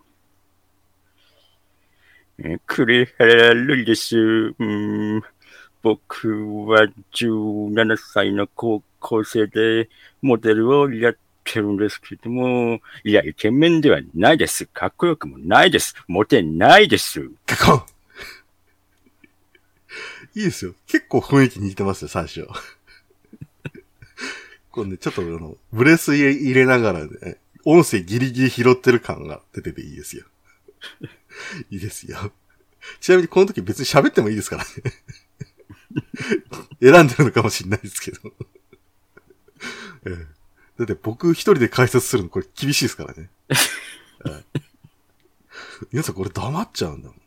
[2.40, 4.18] え栗原類です。
[4.18, 5.22] うん
[5.82, 6.30] 僕
[6.68, 9.90] は17歳の高校生で
[10.22, 14.66] モデルをやってるんですけども、いや、イケメンではないです。
[14.68, 15.96] かっこよくもないです。
[16.08, 17.30] モテないです。
[17.46, 17.84] カコン
[20.34, 20.76] いいですよ。
[20.88, 22.48] 結構雰囲気似てますよ、最初。
[24.74, 30.26] これね、ちょっとあの、ブレス入れながらね、音声ギリギリ拾ってる感が出てていいですよ。
[31.70, 32.32] いいですよ。
[33.00, 34.72] ちなみにこの時別に喋ってもいいですからね。
[36.82, 38.34] 選んでるのかもしれないですけど。
[40.10, 40.28] ええ
[40.80, 43.30] だって僕一人で解説するのこれ厳しいですからね。
[45.92, 47.22] 皆さんこれ黙っちゃうんだもんね。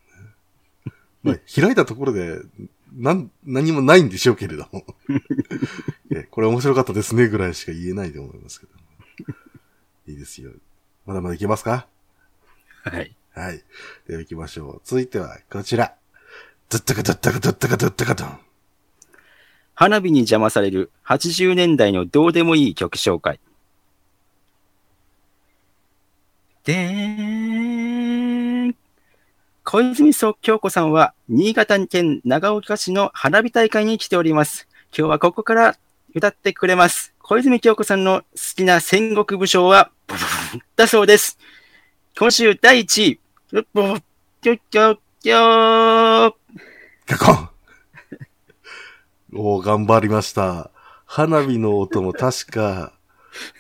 [1.23, 2.41] まあ、開いたところで、
[2.97, 4.85] なん、何もないんでしょうけれども。
[6.11, 8.73] えこれ面白かったですねぐらいしか言えないと思いますけど。
[10.09, 10.53] いいですよ。
[11.05, 11.87] まだまだいけますか？
[12.85, 13.15] はい。
[13.35, 13.63] はい。
[14.09, 14.81] では行きましょう。
[14.85, 15.95] 続いてはこちら。
[16.71, 18.41] ドッタカドッタカドッタカドッタカドン。
[19.75, 23.39] 花火に邪魔される80年代のどうでもいい曲紹介。
[26.65, 27.36] でーん。
[29.69, 34.69] 小泉総京子さんは新潟県長岡市の花火大会に来ております。
[34.97, 35.77] 今日はここから
[36.15, 37.13] 歌ってくれます。
[37.19, 38.25] 小泉京子さんの好
[38.59, 39.91] きな戦国武将は、
[40.77, 41.37] だそうです。
[42.17, 43.21] 今週第1位。
[43.51, 44.01] ブブブ
[44.41, 46.35] キョキョキョー
[47.09, 47.51] カコン
[49.35, 50.71] お、頑張りました。
[51.07, 52.93] 花火の音も確か、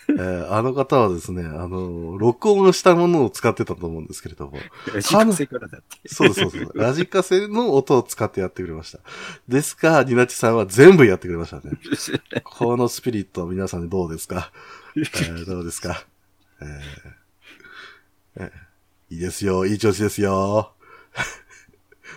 [0.08, 4.58] えーあの方はですね、あの、録音したものを使ってたと思うんですけれども、
[5.00, 6.08] 幸せからだって。
[6.08, 6.70] そうそうです。
[6.74, 8.98] ラジカセの音を使ってやってくれました。
[9.48, 11.62] ですが、ニナチさんは全部やってくれましたね。
[12.44, 14.52] このスピリットは皆さんでどうですか、
[14.96, 16.06] えーどうですか、
[16.60, 19.66] えーえーいいですよ。
[19.66, 20.72] いい調子ですよ。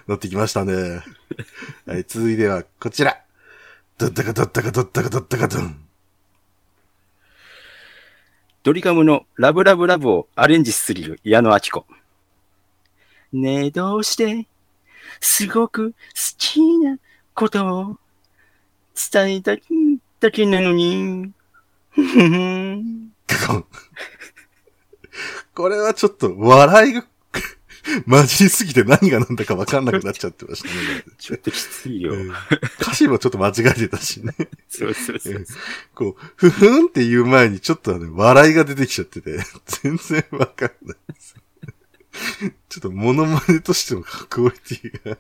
[0.08, 1.04] 乗ってきましたね。
[1.86, 3.22] はい、続いてはこちら。
[4.00, 5.89] ドッタカドッタカドッタカドッタカドン。
[8.62, 11.86] ドリカムのラブラブラブをアレンジする矢野明子。
[13.32, 14.48] ねえ、どうして、
[15.22, 15.98] すごく好
[16.38, 16.98] きな
[17.34, 17.98] ことを
[19.12, 19.62] 伝えたい
[20.20, 21.32] だけなのに。
[25.56, 27.06] これはちょっと笑いが
[28.08, 30.74] 混じりすぎて何が何だか分かんなくなっちゃってましたね。
[31.18, 32.14] ちょっときついよ。
[32.14, 32.34] うん
[32.80, 34.34] 歌詞もちょっと間違えてたしね。
[34.70, 35.46] そうそうそう。
[35.94, 39.38] こう、ふふんって言う前にちょっとね、笑いが出てきちゃってて、
[39.84, 41.36] 全然わかんないです。
[42.70, 45.18] ちょっとモノマネとしてのクオリティが、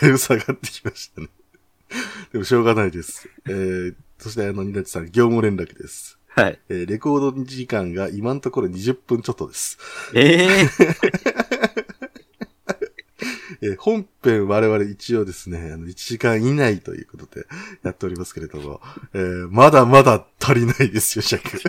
[0.00, 1.28] だいぶ下がってきましたね。
[2.32, 3.28] でもしょうがないです。
[3.46, 6.18] えー、そしてあの、ニナチさん、業務連絡です。
[6.34, 6.58] はい。
[6.70, 9.78] えーレコード時間が今のところ20分ちょっとです。
[10.14, 11.61] ええ
[13.62, 17.46] えー本編我々一応ですね、あの、1時間以内ということで
[17.84, 18.80] やっておりますけれども、
[19.14, 21.58] えーまだまだ足りないですよ、尺。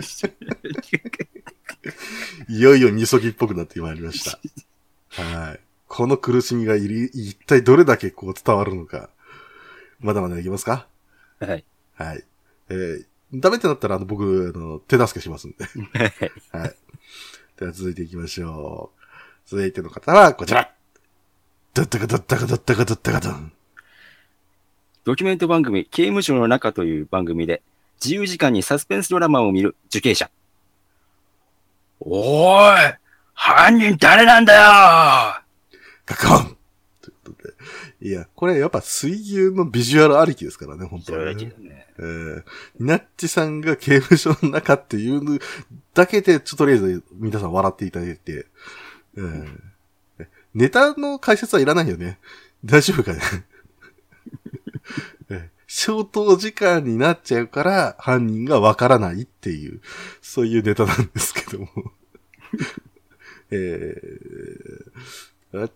[2.48, 5.22] いよいよみそぎっぽくなってまいりました。
[5.22, 5.60] はい。
[5.86, 9.10] この苦しみがいり、一体どれだけこう伝わるのか。
[10.00, 10.88] まだまだいきますか？
[11.38, 11.64] はい。
[11.94, 12.24] はい。
[12.70, 13.04] えー
[13.36, 15.64] ダメってなったら、あの、僕、あの、手助けしますんで。
[16.52, 16.76] はい。
[17.58, 19.00] では続いていきましょう。
[19.48, 20.72] 続いての方は、こちら。
[21.74, 23.52] ドッタカドッタカドッタカドッタカドン。
[25.02, 27.62] ドキュメント番組、刑務所の中という番組で、
[28.00, 30.30] 自由時間にサスペンスドラマを見る受刑者。
[31.98, 32.94] おーい
[33.32, 34.60] 犯人誰なんだよ
[36.06, 36.56] カコン
[37.02, 38.08] ということで。
[38.08, 41.34] いや、これやっぱ水牛のビジュアルありきですからね、本当はね。
[41.34, 41.86] ね。
[41.98, 42.44] えー、
[42.78, 45.40] ニナッチさんが刑務所の中っていうの
[45.92, 48.46] だけで、ちょっととりあえず皆さん笑っていただいて、
[49.16, 49.73] えー
[50.54, 52.18] ネタの解説はいらないよね。
[52.64, 53.20] 大丈夫かね。
[55.66, 59.80] 消灯時間になっちゃうから犯人がわからないっていう、
[60.22, 61.68] そういうネタなんですけども。
[63.50, 64.84] えー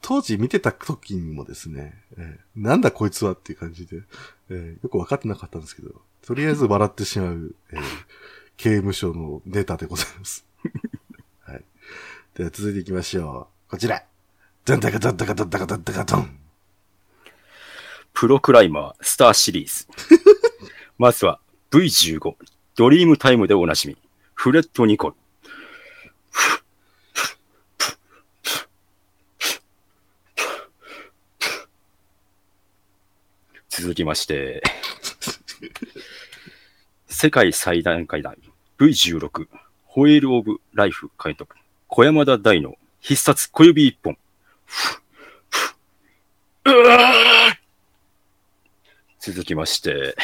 [0.00, 4.02] 当時見てた時にもですね、えーなんだこいつはっていう感じで、
[4.50, 7.80] えーよく分かってなかったんですけど、とりあえず笑ってしまう、えー
[8.56, 10.44] 刑務所のネタでございます。
[11.42, 11.64] はい。
[12.34, 13.70] では続いていきましょう。
[13.70, 14.04] こちら。
[14.68, 16.38] ダンダカダンダカダンダカダンダカドン。
[18.12, 19.86] プロクライマー、スターシリーズ。
[20.98, 22.36] まずは V15、
[22.76, 23.96] ドリームタイムでおなじみ、
[24.34, 25.16] フレット・ニコル。
[33.70, 34.62] 続きまして、
[37.08, 38.36] 世界最大階段
[38.78, 39.48] V16、
[39.86, 44.18] ホエール・オブ・ライフ監督、小山田大の必殺小指一本。
[46.64, 46.98] うわ
[49.20, 50.16] 続きまして、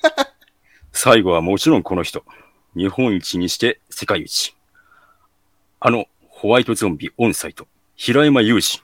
[0.92, 2.24] 最後はもちろんこの人。
[2.74, 4.56] 日本一にして世界一。
[5.80, 8.82] あのホワイトゾンビオンサイト、平山雄二。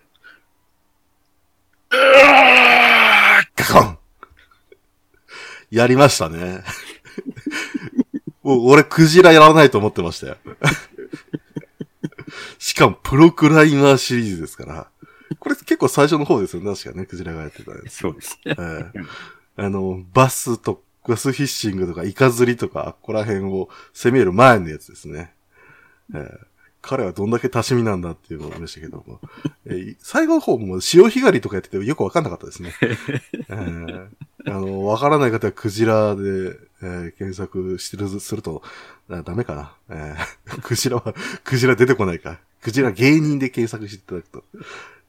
[1.90, 3.98] ガコン
[5.70, 6.62] やりましたね。
[8.42, 10.36] もう俺、クジラやらないと思ってましたよ。
[12.60, 14.86] しかも、プロクライマーシリーズですから。
[15.38, 17.92] これ結構最初の方ですよね、確かね、クジラがやってたやつ。
[17.94, 18.54] そうですね。
[18.58, 19.00] ええ
[19.56, 25.32] あの、バスと、バスフィッシングとか、イカ釣りとか、ここら辺を攻める前のやつですね。
[26.14, 26.46] ええ
[26.82, 29.20] 彼はどんだけ多趣味なんだっていうのを思いましたけども。
[29.66, 32.72] えー最後の方も潮干狩りとかやっててよくわかんなかったですね。
[32.82, 34.08] えー
[34.46, 36.22] あの、わからない方はクジラで、
[36.82, 38.62] えー検索してる、すると、
[39.10, 39.74] あダメかな。
[39.90, 42.38] えークジラは、クジラ出てこないか。
[42.60, 44.44] クジラ芸人で検索していただくと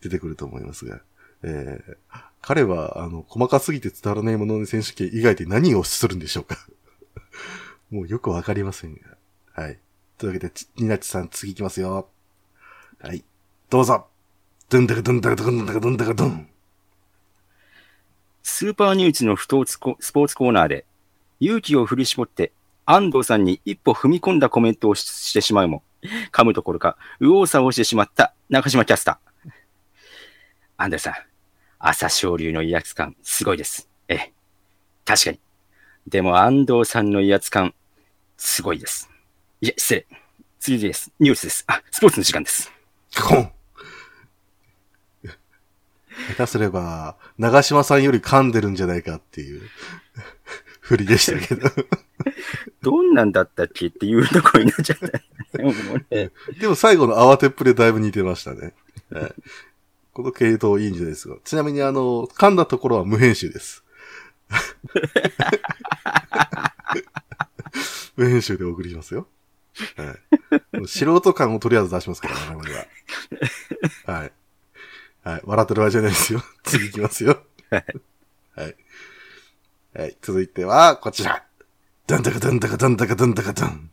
[0.01, 1.01] 出てくると思いますが。
[1.43, 6.57] えー彼は、あの、細かすぎて伝わらないものの選手権以外で何をするんでしょうか
[7.91, 9.01] もうよくわかりませんが。
[9.53, 9.77] はい。
[10.17, 12.09] というわけで、ちニナチさん次行きますよ。
[12.99, 13.23] はい。
[13.69, 14.07] どうぞ。
[14.69, 16.47] ドゥンダカドゥンダカドゥンダカドゥンダカドゥン。
[18.43, 20.85] スーパーニュースのスポーツコスポーツコーナーで、
[21.39, 22.51] 勇気を振り絞って、
[22.85, 25.83] 安藤さんに一歩踏み込んだコメントをしてしまうも、
[26.31, 29.49] 噛むどころか、右往左往してしまった中島キャスター。
[30.77, 31.13] 安藤さん、
[31.79, 33.89] 朝青龍の威圧感、すごいです。
[34.07, 34.33] ええ、
[35.05, 35.39] 確かに。
[36.07, 37.73] でも安藤さんの威圧感、
[38.37, 39.09] すごいです。
[39.61, 40.07] いや、失礼。
[40.59, 41.11] 次です。
[41.19, 41.63] ニュースです。
[41.67, 42.71] あ、スポーツの時間です。
[43.19, 43.51] コン
[46.29, 49.61] 下手すれば、長島さんより噛んでるんじゃないかっていう、
[50.91, 51.69] 振りでしたけど。
[52.81, 55.07] どんなんだったっけっていうところになっちゃった。
[56.09, 58.73] ねでも最後の慌てっぷりでだいぶ似てましたね。
[59.11, 59.33] はい
[60.13, 61.37] この系統いいんじゃないですか。
[61.43, 63.83] ちなみにあの、噛んだところは無編集です。
[68.17, 69.29] 無編集でお送りしますよ。
[69.95, 70.17] は
[70.83, 70.87] い。
[70.87, 72.87] 素人感をとりあえず出しますから、我々は。
[74.19, 74.33] はい。
[75.23, 75.41] はい。
[75.45, 76.43] 笑ってる場合じゃないですよ。
[76.63, 77.41] 次行きますよ。
[77.69, 77.85] はい。
[78.55, 78.75] はい。
[79.93, 81.43] はい続いては、こちら。
[82.07, 83.89] ドンタカドンタカドンタカドンタカドン。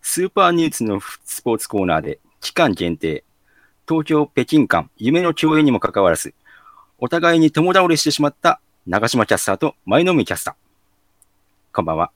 [0.00, 3.24] スーパーニュースのスポーツコーナーで期間限定、
[3.86, 6.32] 東京北京間夢の共演にもかかわらず、
[6.96, 10.54] お互いに友倒れしてしまった長島キャスターと前の海キャスター。
[11.74, 12.10] こんばんは。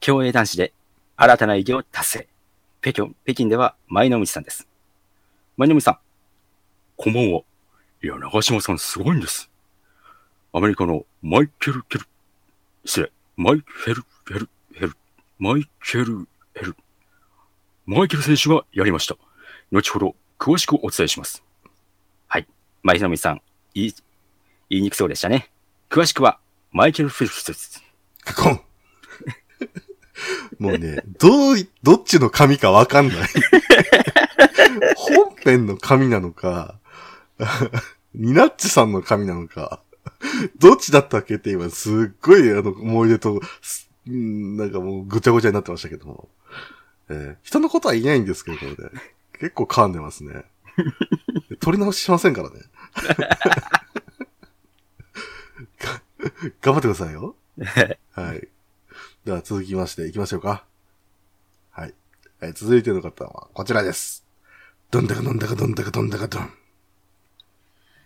[0.00, 0.72] 競泳男子で
[1.16, 2.28] 新たな偉業達成。
[2.80, 4.66] 北京、北京では前の海さんです。
[5.58, 5.98] 前の海さん。
[6.96, 7.42] こんばんは。
[8.02, 9.50] いや、長島さんすごいんです。
[10.54, 12.04] アメリカのマイケル・ケル、
[12.84, 14.92] 失礼、マイケル・ヘル、ヘル、
[15.38, 16.76] マイケル・ヘル、
[17.86, 19.16] マイケル選手がやりました。
[19.72, 21.42] 後ほど詳しくお伝えします。
[22.26, 22.46] はい。
[22.82, 23.40] 前のみさん、
[23.72, 23.94] 言い、
[24.68, 25.50] 言いにくそうでしたね。
[25.88, 26.38] 詳しくは、
[26.72, 27.82] マイケル・フィルプスです。
[28.22, 28.60] カコン
[30.58, 33.28] もうね、どうい、どっちの紙かわかんない。
[34.94, 36.78] 本編の紙なのか、
[38.12, 39.80] ニナッチさんの紙なのか、
[40.58, 43.40] どっちだったっけって今すっごいあの思い出と、
[44.06, 46.28] なんかもうぐちゃぐちゃになってましたけども。
[47.08, 48.90] えー人のことはいないんですけど、これで。
[49.38, 50.44] 結構噛んでますね。
[51.60, 52.60] 取り直ししませんからね。
[55.78, 56.02] が
[56.62, 57.36] 頑張ってくださいよ。
[58.12, 58.48] はい。
[59.24, 60.64] では続きまして行きましょうか。
[61.70, 61.94] はい。
[62.40, 64.24] はい、続いての方はこちらです。
[64.90, 66.52] どんだかどんだかどんだかどんだかどん。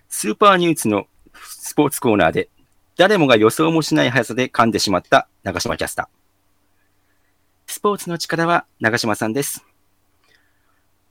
[0.09, 1.07] スーパーニュースの
[1.45, 2.49] スポーツコーナーで、
[2.97, 7.73] 誰もが予想もしない速さで噛んでしまった長島キャスター。
[7.73, 9.65] スポーツの力は長島さんです。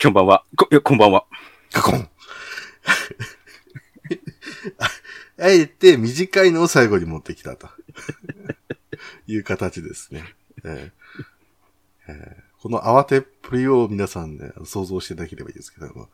[0.02, 0.44] こんばんは。
[0.56, 1.26] こ、こんばんは。
[1.72, 2.10] カコン
[5.40, 7.70] あえて短いのを最後に持ってきたと。
[9.28, 10.24] いう形ですね。
[10.64, 10.92] えー
[12.10, 16.10] えーこの慌てっぷりを皆さんね、想像していただければいいですけども。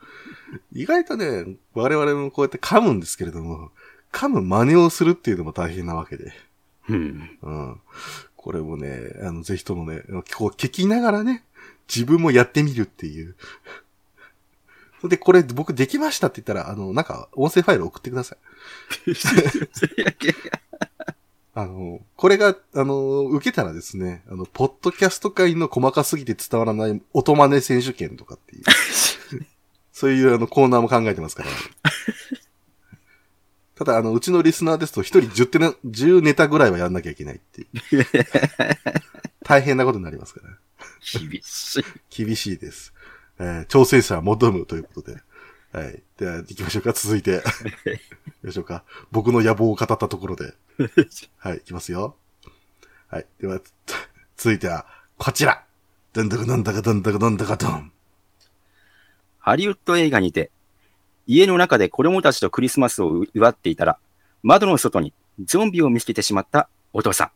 [0.74, 3.72] 意外とね、我々もこうやって噛むんですけれども、
[4.14, 6.32] 噛む真似をするっていうのも大変なわけで。
[6.88, 7.38] うん。
[7.42, 7.82] うん。
[8.38, 10.04] これもね、あの、ぜひともね、
[10.36, 11.44] こう聞きながらね、
[11.94, 13.36] 自分もやってみるっていう。
[15.04, 18.38] で、これ僕できましたって言ったら、あの、なんか、音声ファイル送ってください。
[21.56, 28.64] あの、これが、あの、受けたらですね、あの、ポッドキャスト界の細かすぎて伝わらない音真似選手権とかっていう、
[29.92, 31.50] そういうあのコーナーも考えてますから。
[33.76, 38.06] ただ、あの、うちのリスナーですと、一人10手な、10ネタぐらいはやんなきゃいけないっていう。
[39.44, 40.58] 大変なことになりますから。
[41.20, 41.84] 厳しい。
[42.26, 42.94] 厳しいです。
[43.40, 45.22] えー挑戦者は求むということで。
[45.72, 46.04] はい。
[46.18, 46.94] では、行きましょうか。
[46.94, 47.42] 続いて。
[47.42, 47.44] 行き
[48.44, 48.84] ましょうか。
[49.12, 50.54] 僕の野望を語ったところで。
[51.38, 52.16] はい、行きますよ。
[53.08, 53.26] はい。
[53.42, 53.74] では、つ
[54.38, 54.86] 続いては、
[55.18, 55.66] こちら。
[56.14, 57.92] どんだかどんだかどんだかどんだかどん。
[59.40, 60.52] ハリウッド映画にて、
[61.26, 63.98] 家の中で子供たちとクリスマスを祝っていたら、
[64.42, 65.14] 窓の外に
[65.44, 67.32] ゾンビを見つけてしまったお父さ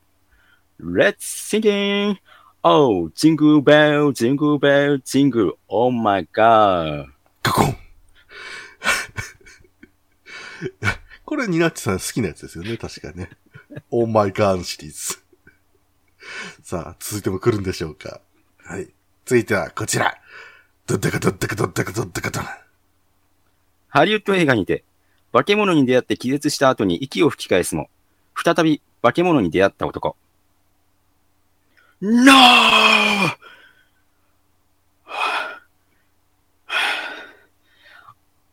[0.79, 0.93] ん。
[0.93, 5.53] Let's sing in!Oh, jingle bell, jingle bell, jingle.
[5.67, 7.07] Oh my god.
[7.43, 7.77] ガコン
[11.25, 13.29] これ、ニナッチさん好きなやつですよね、確かね。
[13.89, 15.19] オーマイガーンシリーズ。
[16.63, 18.21] さあ、続いても来るんでしょうか。
[18.63, 18.89] はい。
[19.25, 20.17] 続いてはこちら。
[20.85, 22.66] どったかどったかどったかどったかどん。
[23.89, 24.83] ハリウッド映画にて、
[25.31, 27.89] 化け物に出会って気絶した後に息を吹き返すも、
[28.35, 30.15] 再び化け物に出会った男。
[32.01, 32.33] No!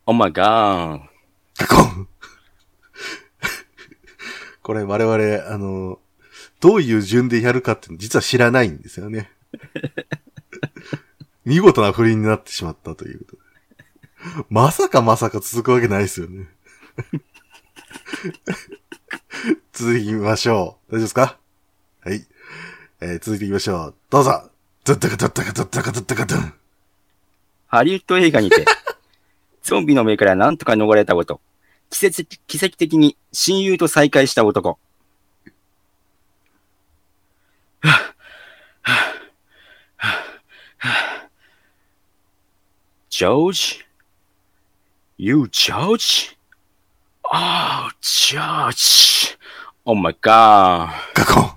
[0.07, 1.01] お my god.
[1.57, 2.07] ガコン
[4.61, 5.99] これ我々、あの、
[6.59, 9.29] どういう順でやるかって実は知らないんですよね。
[11.45, 13.44] 見事な不倫になってしまったということで。
[14.49, 16.47] まさかまさか続くわけないですよね。
[19.73, 20.95] 続きましょう。
[20.95, 21.37] 大丈夫ですか
[22.01, 22.25] はい。
[23.01, 23.95] えー続いていきましょう。
[24.09, 24.49] どうぞ
[24.83, 26.53] どったかどったかどったかどったかどん。
[27.67, 28.65] ハリウッド映画にて、
[29.63, 31.41] ゾンビの目からなんとか逃れたこと。
[31.89, 34.79] 奇跡奇跡的に親友と再会した男。
[43.09, 43.84] George?
[45.17, 46.35] You George?
[47.23, 49.37] Oh, George.
[49.85, 50.89] Oh my god.
[51.13, 51.51] ガコン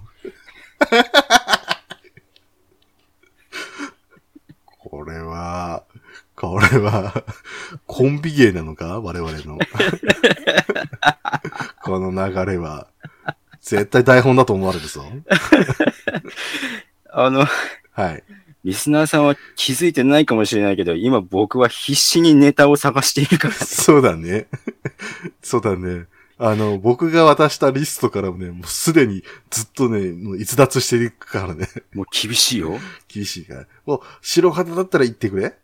[4.78, 5.82] これは、
[6.36, 7.24] これは、
[7.86, 9.00] コンビ芸なのか？
[9.00, 9.58] 我々の。
[11.82, 12.86] この流れは。
[13.60, 15.04] 絶対台本だと思われるぞ。
[17.10, 17.44] あの、
[17.90, 18.22] はい。
[18.64, 23.54] リスナーさんは気づいてないかもしれないけど、今僕は必死にネタを探しているから。
[23.64, 24.46] そうだね。
[25.42, 26.06] そうだね。
[26.40, 31.68] あの、僕が渡したリストからもね、もうすでにずっとね、もう逸脱していくからね。
[31.94, 32.78] もう厳しいよ。
[33.08, 33.66] 厳しいから。
[33.86, 35.54] もう、白肌だったら言ってくれ？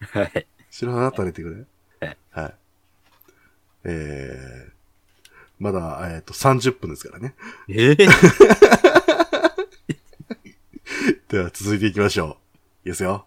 [0.00, 0.46] はい。
[0.70, 1.66] 白肌だったら言ってく
[2.00, 2.06] れ？
[2.06, 2.54] はいはい。
[3.84, 4.72] えー、
[5.58, 7.34] まだ、えっ、と、30分ですからね。
[7.68, 8.12] ええでは、
[11.68, 12.28] 続いていきましょう。
[12.28, 12.32] い
[12.86, 13.26] いですよ。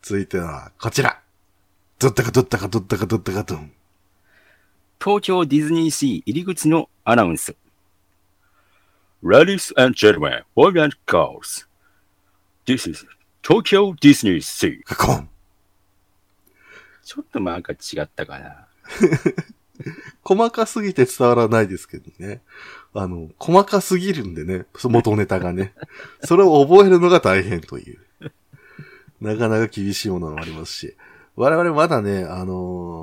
[0.00, 1.20] 続いては、こちら。
[1.98, 3.70] どったかどったかどったかどったかどん。
[4.98, 7.54] 東京ディズニーシー入り口のアナウンス。
[9.22, 11.66] Ladies and gentlemen, boys and girls,
[12.64, 13.06] this is
[13.42, 14.80] Tokyo Disney Sea.
[14.86, 15.28] ガコン。
[17.02, 18.68] ちょっとなんか違ったかな。
[20.24, 22.40] 細かすぎて伝わらないですけどね。
[22.94, 25.74] あの、細かすぎるんでね、そ元ネタがね。
[26.22, 27.98] それを覚えるのが大変という。
[29.20, 30.96] なかなか厳しいものもありますし。
[31.36, 32.52] 我々まだね、あの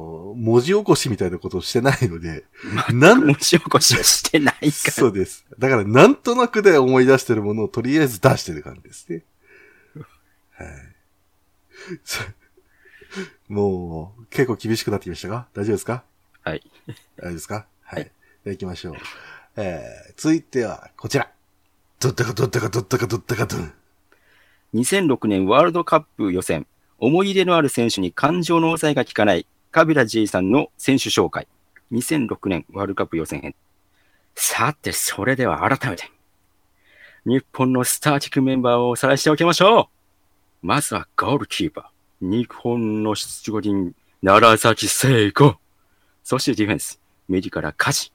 [0.07, 2.45] ー文字起こしみたいなことをしてないので、
[2.93, 4.71] なん文字起こしはしてないから。
[4.71, 5.45] そうです。
[5.59, 9.23] だから、なんとなくで思い出してるものをとりあえず出してる感じですね。
[10.53, 10.67] はい。
[12.05, 12.21] そ
[13.49, 15.47] もう、結構厳しくなってきましたか？
[15.53, 16.03] 大丈夫ですか？
[16.43, 16.63] はい。
[17.17, 17.65] 大丈夫ですか？
[17.83, 17.99] はい。
[17.99, 18.11] はい
[18.43, 18.95] じゃあ行きましょう。
[19.57, 21.29] えー、続いては、こちら。
[21.99, 23.73] どったかどったかどったかどったかどん。
[24.73, 26.65] 2006年ワールドカップ予選、
[26.97, 31.47] 思い入れのある選手に感情の抑えが効かない、カビラ J さんの選手紹介。
[31.91, 33.55] 2006年ワールドカップ予選編。
[34.35, 36.09] さて、それでは改めて、
[37.25, 39.89] 日本のスターティックメンバーをおさらいしておきましょ
[40.63, 40.65] う。
[40.65, 42.27] まずはゴールキーパー。
[42.27, 43.93] 日本の出場人、
[44.23, 45.55] 奈良崎聖子。
[46.23, 46.99] そしてディフェンス。
[47.27, 48.11] 右から梶、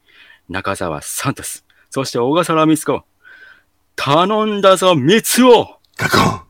[0.48, 1.64] 中澤サントス。
[1.90, 3.04] そして小笠原光子。
[3.96, 6.42] 頼んだぞ、三つをガコン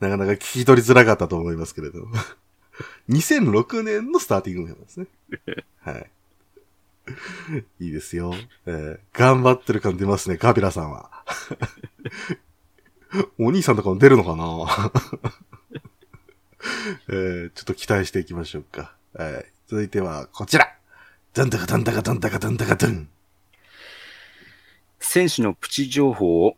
[0.00, 2.06] なかなか聞き取りづらかったと思いますけれど。
[3.08, 5.06] 2006年のスターティングメンバーですね。
[5.80, 6.10] はい。
[7.80, 8.32] いいですよ。
[8.66, 11.10] えー頑張ってる感出ますね、カビラさんは。
[13.38, 14.92] お兄さんとかも出るのかな？
[17.08, 18.94] えーちょっと期待していきましょうか。
[19.14, 19.46] はい。
[19.66, 20.72] 続いては、こちら。
[21.32, 23.08] どんだかどんだかどんだかどんだかどん。
[24.98, 26.56] 選手のプチ情報を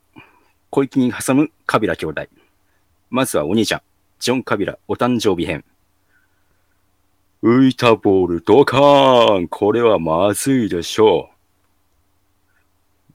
[0.70, 2.26] 小池に挟むカビラ兄弟。
[3.10, 3.82] まずはお兄ちゃん、
[4.18, 5.62] ジョン・カビラお誕生日編。
[7.42, 11.28] 浮いたボールドカーンこれはまずいでしょ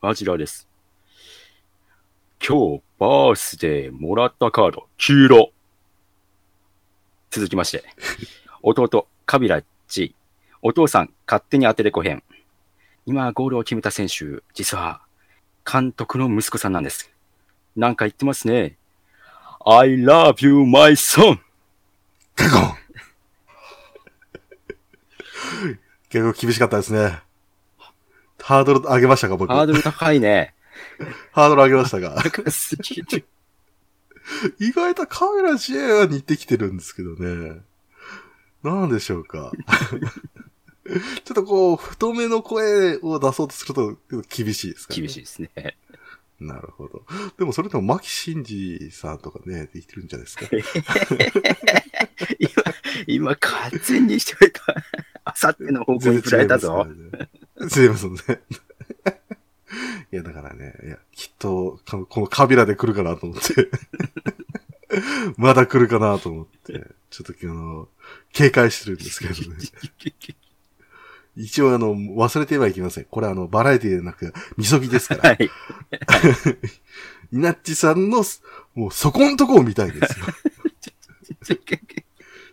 [0.01, 0.05] う。
[0.05, 0.67] マジラです。
[2.39, 5.51] 今日、バースデーもらったカード、黄色。
[7.31, 7.83] 続きまして、
[8.61, 10.13] 弟、カビラ G。
[10.69, 12.21] お父さん、勝手に当てれこへん。
[13.05, 14.99] 今、ゴールを決めた選手、実は、
[15.63, 17.09] 監督の息子さんなんです。
[17.77, 18.75] なんか言ってますね。
[19.65, 21.39] I love you, my son!
[22.35, 22.75] 結構
[26.09, 27.21] 結構厳しかったですね。
[28.41, 29.53] ハードル上げましたか、僕？
[29.53, 30.53] ハードル高いね。
[31.31, 32.21] ハードル上げましたが。
[34.59, 37.61] 意外とカメラ J は似てきてるんですけどね。
[38.63, 39.53] なんでしょうか？
[41.23, 43.97] ちょっとこう、太めの声を出そうとすると
[44.29, 45.01] 厳しいですかね。
[45.01, 45.77] 厳しいですね。
[46.39, 47.03] なるほど。
[47.37, 50.45] でもそれでも牧真司さんとかね、できてるんじゃないですか。
[52.39, 54.61] 今、今、完全にしといた。
[55.25, 56.87] あさっての方向に振られたぞ。
[57.69, 58.19] すいませんね。
[60.11, 63.69] いや、だからね、いや、きっと、かこのカビラで来るかなと思って。
[65.37, 67.89] まだ来るかなと思って、ちょっとあの、
[68.31, 69.57] 警戒してるんですけどね。
[71.37, 73.05] 一応あの、忘れてはいけません。
[73.05, 75.29] これあの、バラエティでなく、みそぎですから。
[75.29, 75.45] はい。
[77.31, 78.23] イナッチさんの、
[78.73, 80.25] もうそこんとこを見たいですよ。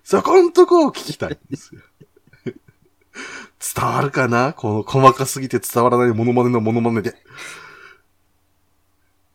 [0.05, 1.81] そこんとこを聞きたいんですよ。
[3.75, 7.15] 伝わるかなこの細かすぎて伝わらないモノマネのモノマネで。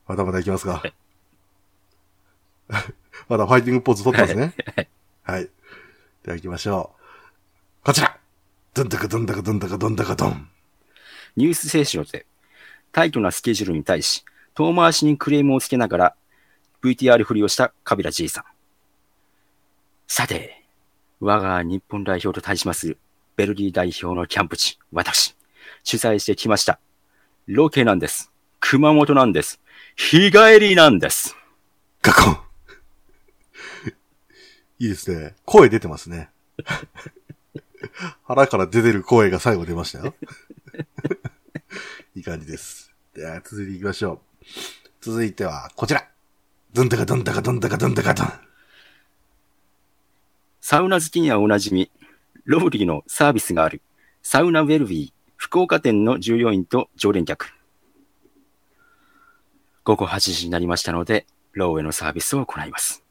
[0.07, 0.83] まだまだいきますか。
[3.27, 4.53] まだファイティングポーズ取ってますね。
[5.23, 5.49] はい。
[6.23, 6.91] では行きましょ
[7.81, 7.85] う。
[7.85, 8.19] こちら
[8.73, 10.47] ドンタカドンタカドンタカドンタカドン。
[11.35, 12.27] ニュース聖書で、
[12.91, 16.15] タイトなスケジュールに対し、遠回しにクレームをつけながら、
[16.83, 18.43] VTR 振りをしたカビラ G さん。
[20.07, 20.63] さて、
[21.19, 22.95] 我が日本代表と対します、
[23.35, 25.35] ベルギー代表のキャンプ地、私、
[25.83, 26.79] 取材してきました。
[27.47, 28.31] ロケなんです。
[28.59, 29.59] 熊本なんです。
[29.95, 31.35] 日帰りなんです。
[32.03, 32.37] ガコン
[34.77, 35.35] いいですね。
[35.43, 36.29] 声出てますね。
[38.23, 40.15] 腹から出てる声が最後出ましたよ。
[42.15, 42.93] いい感じです。
[43.13, 44.45] では、続いていきましょう。
[45.01, 46.07] 続いては、こちら。
[46.73, 48.27] ドンタカドンタカドンタカドンタカドン。
[50.61, 51.91] サウナ好きにはおなじみ、
[52.45, 53.81] ロブリーのサービスがある、
[54.21, 57.53] サウナウェルビー福岡店の従業員と常連客。
[59.83, 63.03] 午後8時になりましたので、ローへのサービスを行います。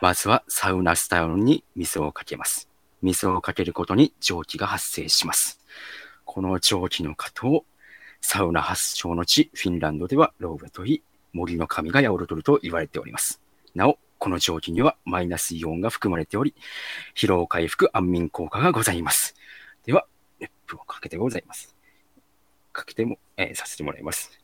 [0.00, 2.68] まずはサウナスタイルに水をかけます。
[3.02, 5.60] 水をかけることに蒸気が発生します。
[6.24, 7.64] この蒸気の型を
[8.20, 13.40] サウナ発祥の地、フィンランドではローベといい、森の神が宿ると言われております。
[13.74, 16.54] なお、この蒸気にはマイナスイオンが含まれており、
[17.14, 19.34] 疲労回復安眠効果がございます。
[19.84, 20.06] では、
[20.40, 21.76] 熱風をかけてございます。
[22.72, 24.40] かけても、えーさせてもらいます。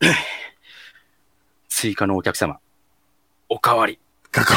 [1.80, 2.60] 追加のお客様、
[3.48, 3.98] おかわり。
[4.32, 4.56] ガコン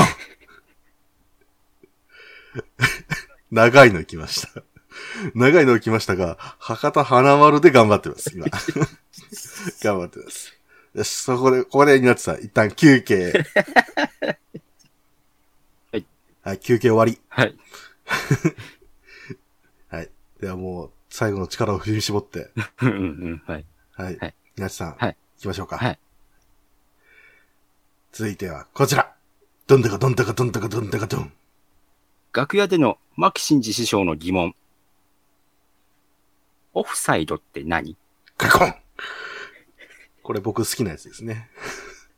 [3.49, 4.61] 長いの来ました。
[5.33, 8.45] 長いの来ましたが、博多花丸で頑張ってます、今。
[9.81, 10.53] 頑張ってます。
[10.95, 13.31] よし、そこで、ここで稲地さん、一旦休憩。
[15.93, 16.05] はい。
[16.41, 17.21] はい、休憩終わり。
[17.29, 17.55] はい。
[19.87, 20.09] はい。
[20.41, 22.51] ではもう、最後の力を振り絞って、
[22.83, 22.99] うんうんう
[23.35, 23.43] ん。
[23.47, 23.65] はい。
[23.93, 24.35] はいはい。
[24.69, 25.77] さん、はい行きましょうか。
[25.77, 25.99] はい。
[28.13, 29.11] 続いては、こちら。
[29.65, 31.33] どんだかどんだかどんだかどんだかどん。
[32.31, 34.53] 楽屋での牧真司師匠の疑問。
[36.75, 37.97] オフサイドって何？
[38.37, 38.75] ガコン
[40.21, 41.49] これ僕好きなやつですね。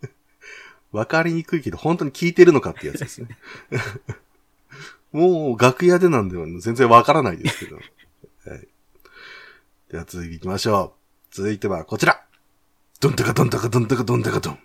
[0.91, 3.37] わかりにくいけど、本当に聞いてるのかってやつですね。
[5.13, 7.77] もう、楽屋でなんでは全然わからないですけど。
[8.45, 8.67] はい。
[9.91, 10.93] では続いていきましょ
[11.31, 11.33] う。
[11.33, 12.21] 続いてはこちら。
[12.99, 14.59] どんたかどんたかどんたかどんたかどん。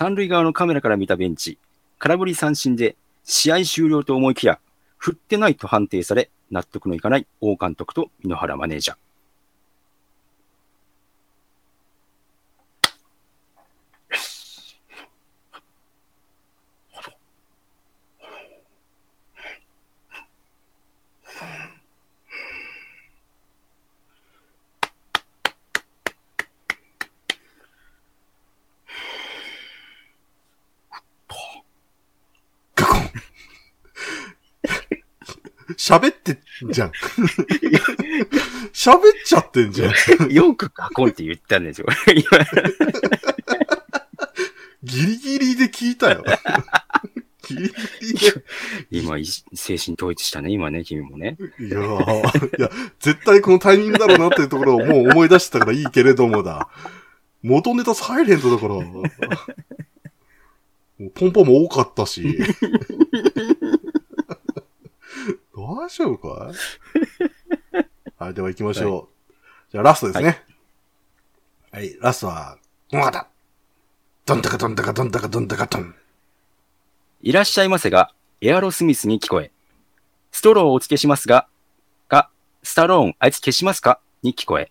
[0.00, 1.58] 三塁側のカメラから見たベンチ。
[1.98, 2.94] 空振り三振で
[3.24, 4.60] 試合終了と思いきや、
[4.96, 9.07] 振ってないと判定され、納得のいかない王監督と井ノ原マネージャー。
[35.88, 36.38] 喋ってん
[36.70, 36.92] じゃん。
[38.74, 40.30] 喋っちゃってんじゃん。
[40.30, 41.86] よくガコンって言ったんですよ。
[42.06, 42.24] 今
[44.82, 46.22] ギリギリで聞いたよ。
[47.46, 47.72] ギリギ
[48.02, 48.44] リで。
[48.90, 51.38] 今、い精神統一したね、今ね、君もね。
[51.58, 52.70] いやーいや、
[53.00, 56.68] 絶対このタイミングだろうなっていうところをもう思い出してたからいいけれどもだ。
[57.42, 58.74] 元ネタサイレントだから。
[61.14, 62.38] ポンポンも多かったし。
[65.70, 66.54] 大丈夫かい？
[68.24, 69.32] はい、では行きましょう。
[69.70, 70.42] じゃあラストですね。
[71.70, 72.56] はい、ラストは、
[72.90, 73.28] この方。
[74.24, 75.94] ドンタカドンタカドンタカドンタカドン。
[77.20, 79.50] いらっしゃいませが、エアロスミスに聞こえ。
[80.32, 81.48] ストローをお付けしますが、
[82.08, 82.30] が、
[82.62, 84.00] スタローンあいつ消しますか？
[84.22, 84.70] に聞こえ。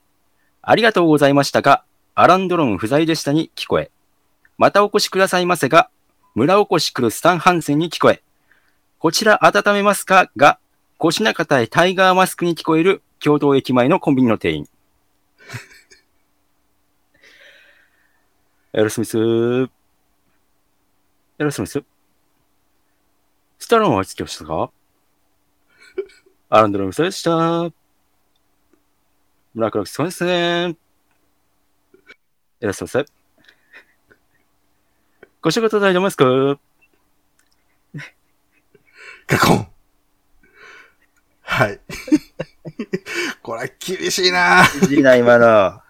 [0.62, 1.84] ありがとうございましたが、
[2.16, 3.92] アランドロン不在でしたに聞こえ。
[4.58, 5.90] またお越しくださいませが、
[6.34, 8.24] 村おこし来るスタンハンセンに聞こえ。
[8.98, 10.32] こちら温めますか？
[10.38, 10.60] が、
[11.00, 14.66] 腰中対タイガーマスクに聞こえる共同駅前のコンビニの店員。
[18.74, 19.16] エロスミス。
[19.18, 19.20] エ
[21.38, 21.84] ロスミス。
[23.60, 24.72] スタローンはつけましたか？
[26.50, 27.72] アランドロンでした。
[29.54, 30.76] 村倉さんですね。
[32.60, 33.06] いらっしゃいませ。
[35.42, 36.26] ご仕事大丈夫ですか
[39.28, 39.77] ガコン
[41.50, 41.80] はい。
[43.42, 45.82] これ厳しいな厳しいな、今の。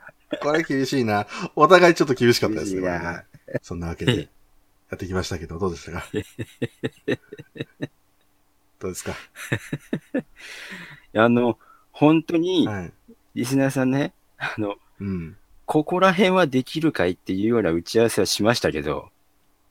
[0.41, 2.81] これ厳しいなお互いちょっと厳しかったですね。
[2.81, 3.23] ね
[3.63, 4.29] そんなわけで、
[4.89, 6.05] やってきましたけど、どうでしたか？
[8.79, 9.13] どうですか？
[11.15, 11.57] あの、
[11.91, 12.93] 本当に、はい。
[13.33, 15.37] リスナーさんね、あの、うん。
[15.65, 19.09] ここら辺はできるかいっていうような打ち合わせはしましたけど、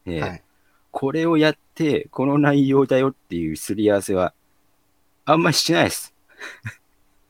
[0.05, 0.43] ええはい。
[0.91, 4.35] これをやって、この内容だよっていうすり合わせは、
[5.27, 6.15] あんまりしてないです。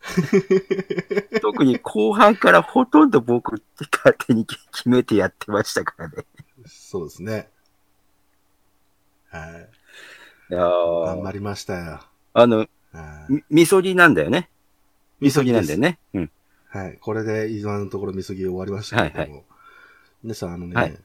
[1.42, 6.24] 特に後半からほとんど僕って勝手に決めてやってましたからね。
[6.66, 7.48] そうですね。
[9.30, 10.52] はい。
[10.52, 12.00] いやー頑張りましたよ。
[12.34, 12.64] あの、は
[13.28, 14.48] いみみそぎなんだよね。
[15.18, 15.98] みそぎなんだよね。
[16.14, 16.30] うん。
[16.68, 16.98] はい。
[17.00, 19.44] これで今のところみそぎ終わりましたけども。
[20.22, 20.98] 皆さん、あのね、はい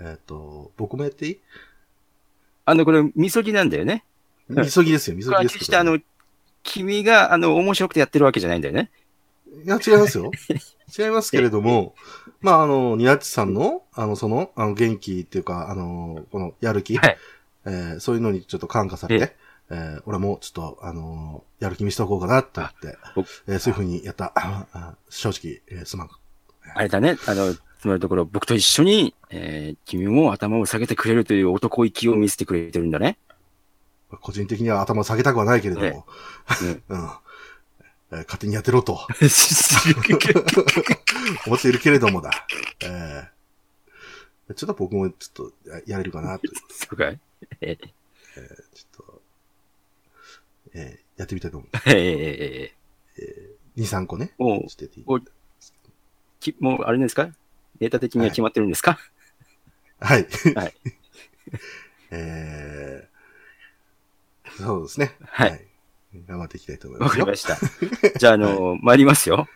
[0.00, 1.40] えっ、と、僕もやっていい？
[2.64, 4.04] あの、これ、みそぎなんだよね。
[4.48, 5.98] はいみそぎですよ、 みそぎです決してあの、
[6.62, 8.90] 君が、あの、面白くてやってるわけじゃないんだよね。
[9.64, 10.30] いや、違いますよ。
[10.98, 11.94] 違いますけれども、
[12.40, 17.16] まあ、あの、ニナッチさんの、あの、その、あの、元気っていうか、あの、この、やる気、はい
[17.64, 19.36] えーそういうのにちょっと感化されて、
[19.70, 24.32] えー俺もちょっと、あのやる気見せておこうかなと思って僕、えーそういうふうにやった。
[25.10, 26.10] 正直、えーすまん。
[26.74, 27.18] あれだね。
[27.26, 33.18] あの、つまりのところ、僕と一緒に、えー君も頭を下げてくれるという男意気を見せてくれてるんだね。
[34.20, 35.92] 個人的には頭を下げたくはないけれども、え
[36.64, 36.80] え。
[36.88, 37.18] うん、えー
[38.10, 38.94] 勝手にやってろと。
[41.46, 42.30] 思っているけれどもだ。
[42.80, 44.54] えー。
[44.54, 46.48] ちょっと僕もちょっとややれるかなと。
[46.70, 47.20] そうかい？
[47.60, 49.22] えちょっと、
[50.74, 51.76] えーやってみたいと思う。
[51.76, 54.32] ーえー2、3個ね。
[54.38, 55.20] もう、してていいお
[56.40, 57.28] きもう、あれですか？
[57.78, 58.98] データ的には決まってるんですか、
[60.00, 60.26] はい。
[60.54, 60.74] はい。
[62.10, 63.17] えー、
[64.64, 65.16] そうですね。
[65.24, 65.68] はい
[66.26, 67.26] 頑張っていきたいと思いわ、ますよ。
[67.26, 68.18] かりました。
[68.18, 69.46] じゃあ、あの、参りますよ。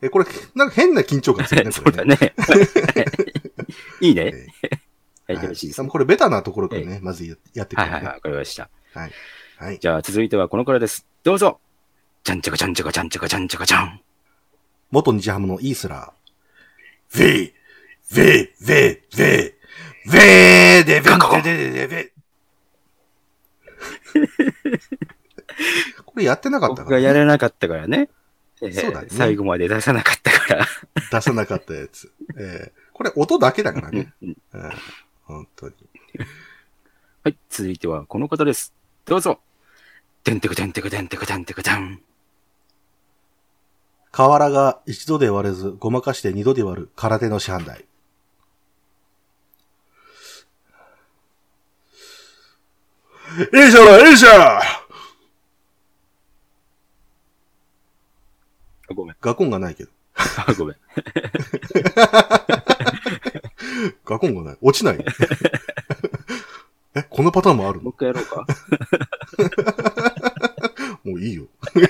[0.00, 1.72] え、これ、なんか変な緊張感ですよね。
[1.72, 2.18] そうだね。
[4.00, 4.22] いいね。
[4.24, 5.88] はい、はいよろしいですね。
[5.88, 8.70] これベタなところからね、まずややっていくのねはいはいはい、わかりました。
[8.94, 9.12] はい。
[9.58, 9.78] はい。
[9.78, 11.06] じゃあ、続いてはこのからです。
[11.22, 11.60] どうぞ
[12.22, 14.00] ちゃんちゃかちゃんちゃかちゃんちゃかちゃんちゃかちゃん。
[14.90, 17.18] 元日ハムのイースラー。
[17.18, 17.54] ヴェイ
[18.10, 19.54] ヴェイヴェイヴェイ
[20.06, 22.12] ヴェイでヴェイでででで
[26.04, 28.10] これやってなかった僕がから、ね、やらなかったからね。
[28.62, 30.66] えーそうだね最後まで出さなかったから。
[31.10, 32.12] 出さなかったやつ。
[32.38, 34.14] えーこれ音だけだからね。
[34.22, 34.70] うんうん
[35.24, 35.74] 本当に。
[37.24, 38.72] はい、続いてはこの方です。
[39.04, 39.40] どうぞ。
[40.22, 42.00] てんてくてんてくてんてくてんてくてん。
[44.12, 47.84] 瓦が一度で割れず、ごまかして二度で割る空手の師範代。
[53.34, 54.60] いいじゃない、いいじゃ
[58.94, 59.16] ごめん。
[59.20, 59.90] ガコンがないけど。
[60.14, 60.76] あ ごめん。
[64.04, 64.58] ガコンがない。
[64.60, 64.98] 落ちない。
[66.94, 67.84] え、このパターンもあるの？
[67.84, 68.46] もう一回やろうか。
[71.02, 71.48] もういいよ。
[71.74, 71.88] いいよ。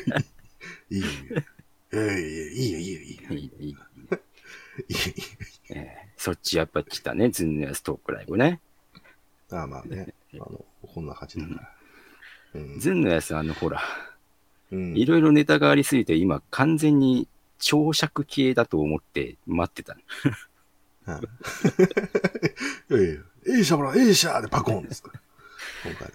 [0.90, 1.08] いいよ。
[1.92, 3.28] いいよ、いいよ、いいよ。
[3.30, 3.34] いいよ。
[3.34, 3.80] いいいいいいよ。
[5.70, 8.58] えーそっちやっぱ来たね、ズンのやつトークライブね。
[9.50, 10.14] ああまあね。
[10.32, 11.54] あの、こんな感じだか
[12.54, 12.60] ら。
[12.60, 12.80] うん。
[12.80, 13.80] ズンのやつあの、ほら、
[14.70, 17.28] うんいろいろネタがありすぎて、今完全に
[17.58, 19.96] 長尺系だと思って待ってた。
[21.04, 21.20] はい
[22.94, 25.20] いやいや、ええしゃほら、ええしゃーでパコーンですから。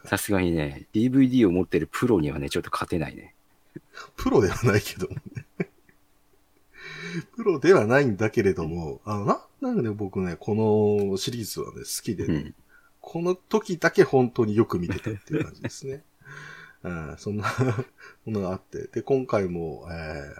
[0.05, 3.35] さすがにね、DVD を持ってるプロにはね、ちょっと勝てないね。
[4.15, 5.45] プロではないけどもね。
[7.35, 10.55] プロではないんだけれども、あの、な、なんかね、僕ね、こ
[11.11, 12.55] のシリーズはね、好きでね、うん。
[13.11, 16.03] この時だけ本当によく見てたっていう感じですね。
[16.83, 17.51] う ん、そんな
[18.23, 18.85] ものがあって。
[18.85, 20.35] で、今回も、え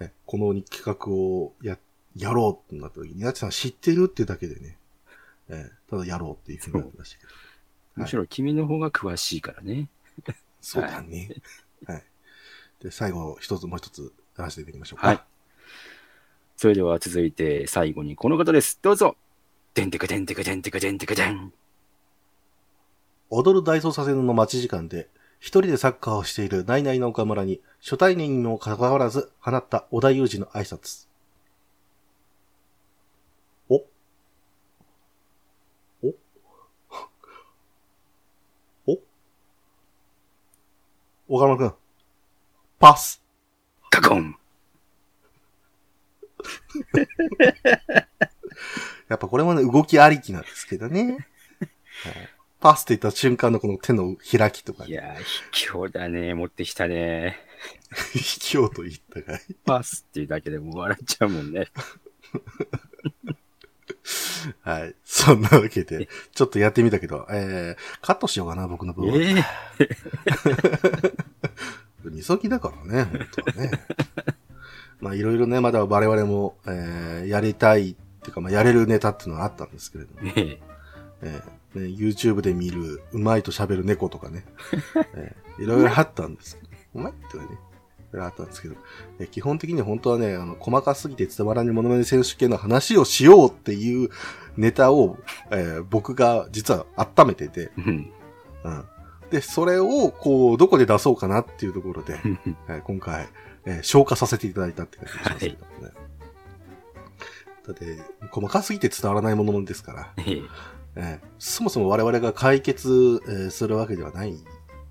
[0.00, 1.78] ーえこの企画をや、
[2.16, 4.78] やろうってなった時に、やちさん知ってるっていうだけでね、
[5.50, 7.32] えーただやろうっていうふうになってましたけど。
[7.96, 9.90] むしろ君の方が詳しいからね。
[10.62, 11.36] そうだね。
[11.84, 12.04] はい。
[12.80, 15.08] で、最後、一つ、もう一つ、やらせていただきましょうか。
[15.08, 15.24] はい。
[16.56, 18.78] それでは続いて最後にこの方です。
[18.80, 19.18] どうぞ。
[19.74, 21.52] てんてくてんてくてんてくてんてくてん。
[23.36, 25.08] 踊る大捜査線の待ち時間で、
[25.40, 31.08] 一人でサッカーをしているナイナイの岡村に、初対面にもかかわらず放った小田裕二の挨拶。
[33.68, 33.82] お？
[36.04, 36.14] お？
[38.86, 39.00] お？
[41.26, 41.74] 岡村くん。
[42.78, 43.20] パス。
[43.90, 44.36] カコン
[49.08, 51.26] やっぱこれもね、動きありきなんですけどね。
[52.04, 52.33] はい
[52.64, 55.16] パスって言った瞬間のこの手の開きとかね、いやー、
[55.52, 56.32] 卑怯だね。
[56.32, 57.36] 持ってきたね。
[58.14, 59.40] 卑怯と言ったがい？
[59.66, 61.68] パスっていうだけでもう笑っちゃうもんね。
[64.62, 64.94] はい。
[65.04, 69.14] そんなわけで、ちょっとやってみたけど、えー、カットしようかな、僕の分は。
[69.18, 69.44] ええ
[72.02, 73.72] みそぎだからね、本当はね。
[75.00, 80.58] まあ、いろいろね、まだ我々も、えー、やりたいっていうか、まあ、やれるネタっていうのはあったんですけれども、ねえ
[81.20, 84.44] えーね、YouTube で見る、うまいと喋る猫とかね、
[85.14, 87.54] えーいろいろあったんですけど、うまいってね、いろ
[88.14, 88.74] いろあったんですけど、
[89.20, 94.10] えー基本的に本当はね、あの、細かすぎて伝わらないモノマネ選手権の話をしようっていう
[94.56, 95.18] ネタを、
[95.50, 98.12] えー僕が実は温めてて、うん。
[98.64, 98.84] うん。
[99.30, 102.14] で、それを、こう、どこで出そうかなっていうところで、
[102.66, 103.28] はい今回、
[103.64, 105.92] えー消化させていただいたって感じがしますけどもね。
[107.66, 107.98] だって、
[108.30, 110.42] 細かすぎて伝わらないものですから、え
[110.96, 111.26] ええ。
[111.26, 114.34] ーそもそも我々が解決、えーするわけではない。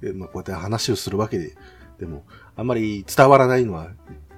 [0.02, 1.56] でまあ、こうやって話をするわけで、
[2.00, 2.26] でも、
[2.56, 3.92] あんまり伝わらないのは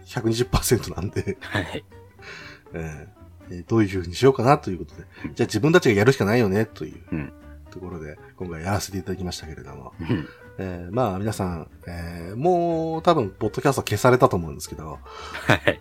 [0.05, 1.83] 120%なんで、はい。
[2.73, 3.07] えー
[3.49, 5.03] えーどういう風にしようかなということで、
[5.35, 7.33] じゃあ自分たちがやるしかないよね、といううん。
[7.69, 10.27] ところで、今回やらせていただきましたけれども、うん。
[10.57, 14.99] えーまあ皆さん、えーもう多分、ポッドキャスト消されたと思うんですけど、
[15.47, 15.79] はい。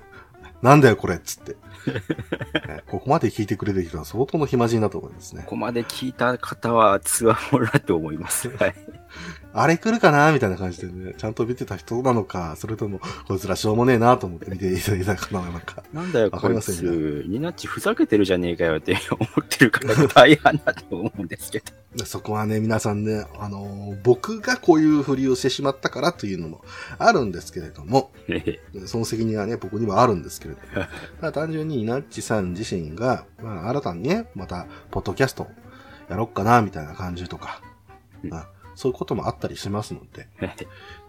[0.62, 1.65] なんだよこれっつって、えー
[2.86, 5.50] ここまで聞いてくれる人は相当の暇人だと思いますねこ。
[5.50, 8.48] こまで聞いた方はツアーもだと思います。
[8.50, 8.74] はい。
[9.58, 15.82] あれ来るかなみたいな感じでね、ちゃんと見てた人なのか、それとも、こいつらしょうもねえなと思って見ていただいたかなのか。
[15.94, 21.62] なんだよ、わかりませんつ、ニナッチふざけてるじゃねえかよって思ってる方が 大半だと思うんですけ
[21.96, 22.04] ど。
[22.04, 26.62] そこはね、皆さんね、あのー僕がこういうふりをしてしまったからというのも
[26.98, 30.86] あるんですけれども、えその責任はね、僕にはあるんですけれども、
[31.20, 35.46] ただ単純にイナッチさん自身が、まあ、新たにね、また、ポッドキャスト
[36.10, 37.62] やろっかな、みたいな感じとか、
[38.22, 40.54] うんまあ、そういうこともあったりしますので、え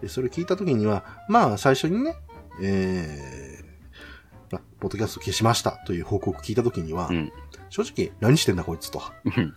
[0.02, 2.16] でそれ聞いたときには、まあ、最初にね、
[2.60, 7.32] えー、まあポッドキャスト消しましたという報告聞いたときには、うん。
[7.70, 9.02] 正直、何してんだこいつと。
[9.24, 9.54] うん。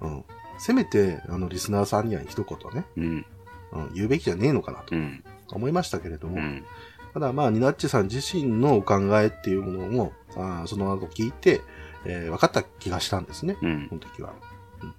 [0.00, 0.24] うん。
[0.58, 3.26] せめて、あの、リスナーさんには一言ね、うん。
[3.72, 5.24] うん、言うべきじゃねえのかなとうん。
[5.50, 6.64] 思いましたけれども、うん。
[7.14, 11.62] ただまあ、ニナッチさん自身のお考えっていうものも、あーその後聞いて、
[12.04, 13.94] えー分かった気がしたんですね、うんそ。
[13.94, 14.34] の時は。
[14.82, 14.94] うん、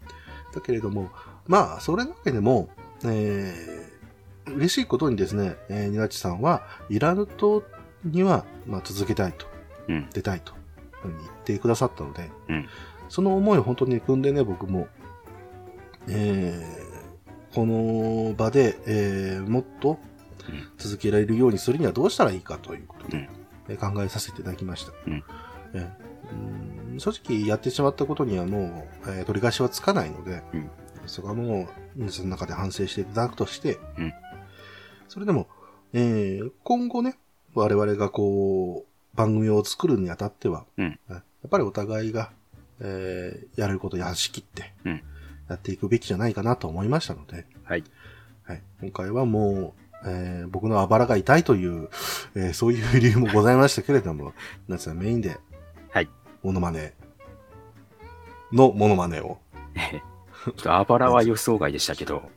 [0.53, 1.11] だけれども、
[1.47, 2.69] まあ、それだけでも、
[3.03, 3.85] えー
[4.47, 7.63] 嬉しいことにですね、えーニナッチさんは、イラヌ島
[8.03, 9.47] には、まあ、続けたいと、
[9.87, 10.09] うん。
[10.13, 10.53] 出たいと、
[11.03, 12.67] 言ってくださったので、うん。
[13.09, 14.87] その思いを本当に組んでね、僕も、
[16.07, 16.85] えー
[17.55, 19.97] この場で、えーもっと
[20.47, 20.67] うん。
[20.77, 23.29] 続けられるようにするにはどうしたらいいかということで、うん。
[23.69, 24.91] えー考えさせていただきました。
[25.07, 25.23] うん。
[25.73, 30.69] えーうん正直やってしまったことにはもう、えー取り返しはつかないので、うん
[31.07, 34.13] そこはもう皆さんの中で反省していただくとして、うん
[35.07, 35.47] それでも、
[35.93, 37.17] えー今後ね、
[37.53, 42.31] 我々がこう、番組を作るにあたっては、うんやっぱりお互いが、
[42.79, 45.03] えーやれることをやしきってうん、
[45.47, 47.83] やっていくべきじゃないかなと思いましたので、はい。
[48.43, 51.89] はい、今回はもう、えー僕のあばらが痛いという、
[52.35, 54.33] えーそういう理由もございましたけれども、
[54.67, 55.37] 夏さんメインで、
[55.91, 56.09] はい。
[56.43, 56.93] モノマネ
[58.51, 59.39] のモノマネを、
[60.65, 62.29] あばらは予想外でしたけど。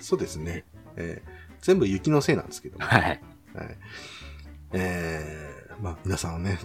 [0.00, 0.64] そうですね、
[0.96, 1.34] えー
[1.64, 2.84] 全部雪のせいなんですけども。
[2.84, 3.00] はい。
[3.02, 3.20] はい。
[4.74, 6.58] えー、まあ皆さんはね、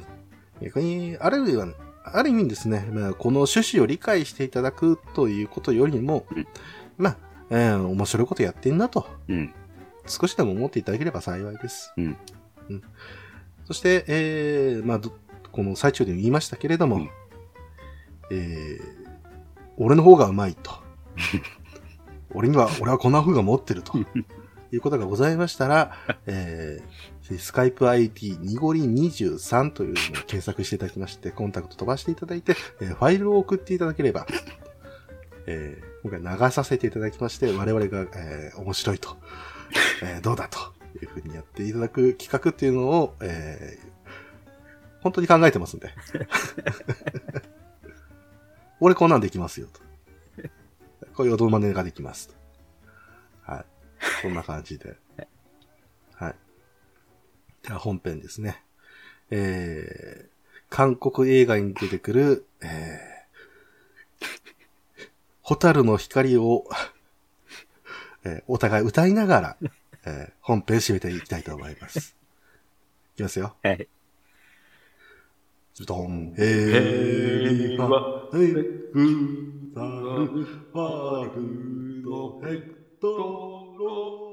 [0.61, 1.67] 逆に、ある意味は、
[2.03, 6.47] ある意味ですね、まあ、この趣旨を理解していただくということよりも、うん
[6.97, 7.17] まあ、
[7.49, 9.53] えー面白いことやってんなと、うん。
[10.05, 11.93] 少しでも思っていただければ幸いです。
[11.95, 12.17] うん。
[12.69, 12.81] うん。
[13.65, 15.13] そして、えー、まあ、ど
[15.53, 17.09] この最中でも言いましたけれども、うん
[18.31, 18.81] えー、
[19.77, 20.88] 俺の方がうまいと。
[22.33, 23.93] 俺には、俺はこんな風が持ってると。
[24.71, 25.95] いうことがございましたら、
[26.27, 29.95] えー、スカイプ ID にごり23というのを
[30.27, 34.27] 検索していただきまして、コンタクト飛ばしていただいて、えーファイルを送っていただければ、
[35.47, 39.17] えー、今回流させていただきまして、我々が、えー面白いと、
[40.03, 40.59] えーどうだと
[41.01, 43.89] いうふうにやっていただく企画っていうのを、えー
[45.01, 45.93] 本当に考えてますんで。
[48.81, 49.78] 俺こんなんできますよと。
[51.19, 52.33] こういう踊真似ができますと。
[53.51, 53.65] はい。
[54.21, 54.95] そんな感じで。
[56.13, 56.35] はい。
[57.61, 58.63] では本編ですね。
[59.29, 60.29] えー、
[60.69, 65.09] 韓国映画に出てくる、えー、
[65.41, 66.63] ホタルの光を、
[68.23, 69.57] えーお互い歌いながら、
[70.05, 72.15] えー本編締めていきたいと思います。
[73.15, 73.57] いきますよ。
[73.61, 73.89] はい。
[75.85, 79.87] ドン、ヘリは、ヘグザル、
[80.73, 83.07] ワルド、ヘクト
[83.77, 84.29] ロ。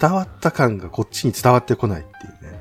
[0.00, 2.58] 伝わった感がこっちに伝わってこないっていうね。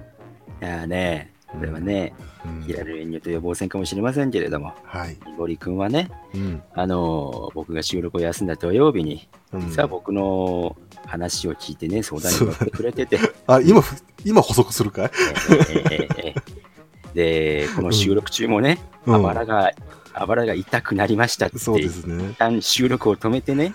[0.60, 2.14] いやーね、これはね、
[2.46, 2.62] うん。
[2.64, 5.18] ヒラル演入と予防線かもしれませんけれども、はい。
[5.38, 6.62] ゴリ君はね、うん。
[6.74, 9.62] あのー僕が収録を休んだ土曜日に、うん。
[9.62, 15.10] 実は僕の話を聞いてね、相談に乗ってくれてて、あ、今ふ、今補足するかい？
[15.10, 16.27] えーえーえー
[17.18, 19.72] で、この収録中もね、うんあばらが、
[20.14, 22.38] あばらが痛くなりましたって、そうですね一。
[22.38, 23.74] 旦収録を止めてね、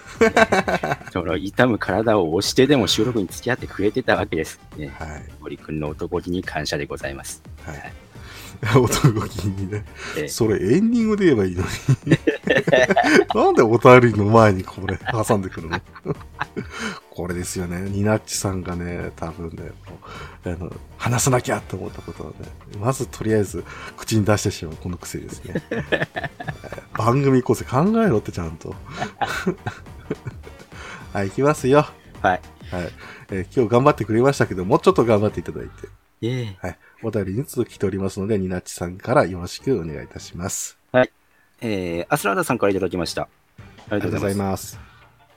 [1.12, 4.60] その痛む体を押してでも収録に付き合ってくれてたわけです。
[4.76, 5.24] ね、はい。
[5.40, 7.42] 森君の男気に感謝でございます。
[7.66, 7.92] はい。
[8.78, 9.84] 男気にね。
[10.16, 11.64] えーそれエンディングで言えばいいの
[12.06, 12.16] に。
[13.34, 15.80] なんでお便りの前にこれ挟んでくるの？
[17.10, 17.80] これですよね。
[17.90, 19.72] ニナッチさんがね、多分ね、
[20.44, 22.34] あの話さなきゃって思ったことをね、
[22.80, 23.64] まずとりあえず
[23.98, 25.62] 口に出してしまうこの癖ですね。
[25.70, 26.08] えー
[26.96, 28.74] 番組構成考えろってちゃんと。
[31.12, 31.86] はい、行きますよ。
[32.22, 32.40] はい。
[32.70, 32.92] はい、
[33.30, 35.70] えー今日頑張ってくれましたけど、もうちょっと頑張っていただいて。
[36.22, 36.78] えーはい。
[37.02, 40.78] お便りに続きておりますので、ニナッチさんからよろしくお願いいたします。
[41.64, 43.28] えー、アスラーダさんからいただきました。
[43.88, 44.38] ありがとうございす。
[44.38, 44.80] ます。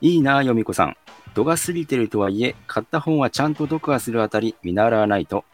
[0.01, 0.97] いいなあ、よみこさん。
[1.35, 5.45] 度が過ぎてるとはいえ、買った本はちゃんと読破するあたり見習わないと。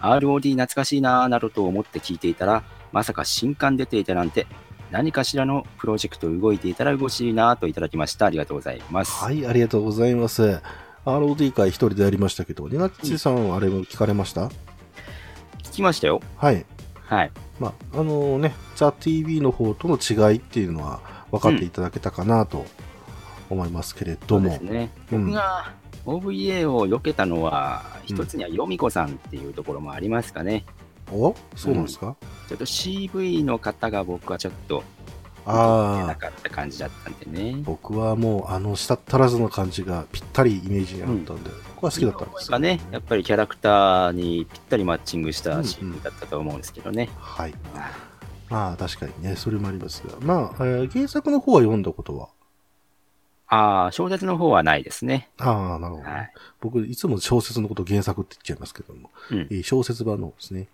[0.00, 4.46] ROD 懐かしいなあなどと思って聞いていたら、まさか新刊出ていたなんて、
[4.90, 8.26] 何かしらのプロジェクト動いていたら嬉しいなあといただきました。
[8.26, 9.12] ありがとうございます。
[9.24, 10.60] はい、ありがとうございます。
[11.04, 14.50] ROD 会一人でやりましたけど、ニナッチさんはあれも聞かれました、聞
[15.76, 16.20] きましたよ。
[16.36, 16.64] はい。
[17.04, 17.30] はい。
[17.60, 21.00] まあ、あのね、ザ・ TV の方との違いっていうのは
[21.30, 22.66] 分かっていただけたかなと
[23.48, 24.50] 思いますけれども。
[24.50, 24.90] そうですね。
[25.12, 25.74] うん僕が
[26.06, 30.64] OVA を避けたのは、一つにはヨミコさんっていうところもありますかね。
[31.10, 31.34] お？
[31.56, 32.14] そうなんですか、
[32.48, 34.84] ちょっと CV の方が僕はちょっと
[35.44, 37.60] 出ああ、なかった感じだったんでね。
[37.64, 47.10] 僕はもうあの舌足らずの感じがぴったりイメージにあったんで、僕は好きだったんですよがね、やっぱりキャラクターにぴったりマッチングしたシーンだったと思うんですけどね。
[47.20, 47.54] はい。
[48.48, 50.14] まあ確かにね、それもありますが。
[50.20, 52.28] まあ、えー原作の方は読んだことは？
[53.48, 55.28] ああ、小説の方はないですね。
[55.38, 56.32] ああ、なるほど、はい。
[56.60, 60.68] 僕、いつも小説のことを原作って言っちゃいますけども、うんえー小説版の方ですね。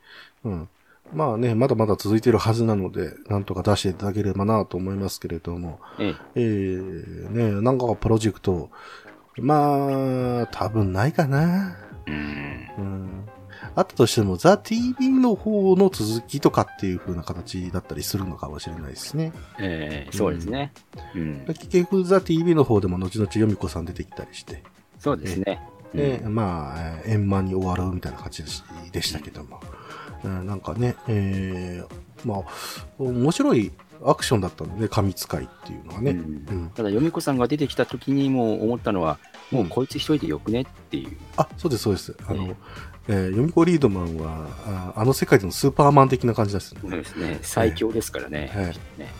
[0.45, 0.69] うん。
[1.13, 8.71] まあね、まだまだ続いているはずなので、なんとか出していただければなと思いますけれども、ええー、ね、なんかプロジェクト、
[9.41, 11.77] まあ、多分ないかな。
[12.07, 12.11] え。
[12.11, 12.71] うん。
[12.79, 13.29] うん。
[13.75, 19.33] あったとしても、ザ・ TV の方の続きとかっていう風な形だったりするのかもしれないですね。
[19.59, 20.73] ええそうですね。
[21.15, 21.45] うん。
[21.47, 24.63] 結局、ザ・ TV の方でも後々ヨミコさん出てきたりして、
[24.99, 25.61] そうですね。
[25.95, 28.43] で、うんまあ、えー円満に終わるみたいな感じ
[28.93, 29.61] でしたけども、
[30.25, 32.43] うんなんかね、えーまあ、
[32.99, 33.73] 面白い
[34.07, 36.17] アクションだったんでね、神使いっていうのはね。
[36.75, 39.19] ただ、ヨミコさんが出てきた時にもう思ったのは、
[39.51, 41.17] もうこいつ一人でよくねっていう。
[41.37, 42.17] あ、そうです、そうです。
[42.27, 42.57] あの、え
[43.09, 44.47] えーヨミコリードマンは
[44.97, 46.81] あ、あの世界でのスーパーマン的な感じですね。
[46.83, 47.39] そうですね。
[47.43, 48.51] 最強ですからね。
[48.55, 48.67] はい
[48.99, 49.13] ね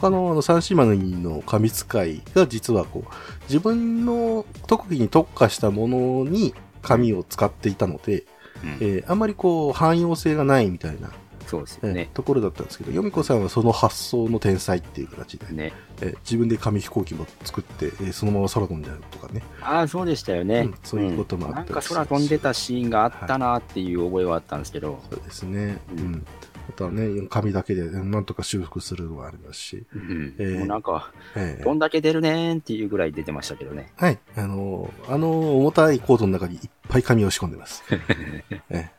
[0.00, 3.12] 他のあの三姉妹の紙使いが実はこう、
[3.44, 8.24] 自分の特技に特化したものに紙を使っていたので、
[8.62, 11.10] うんえーあんまりこう、汎用性がないみたいな、
[11.48, 12.06] そうですえー。
[12.10, 15.72] ところだったんですけど、ヨミ子さんはその発想の天才っていう形で、ね。
[16.00, 19.42] えー自分で紙飛行機も作って、えーそのまま空飛んじゃうとかね。
[19.62, 25.78] ああ、そうでしたよね、うんそういうこともあったなんりしか空飛んでたシーンがあったなっていう覚えはあったんですけど、そうですね。
[25.96, 26.26] ううんん。
[26.68, 33.90] あとはね、紙だけでなんとか修復するのはありますし、うんえーもうなんか、えーどんだけ出るねーんっていうぐらい出てましたけどね。
[33.96, 34.18] はい。
[34.36, 37.82] あのーあの重たいコートの中にいっぱい紙を仕込んでます。
[37.90, 38.90] ええ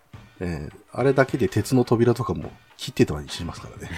[0.41, 3.91] ええあれだけで鉄の扉とかも切ってたりしますからね。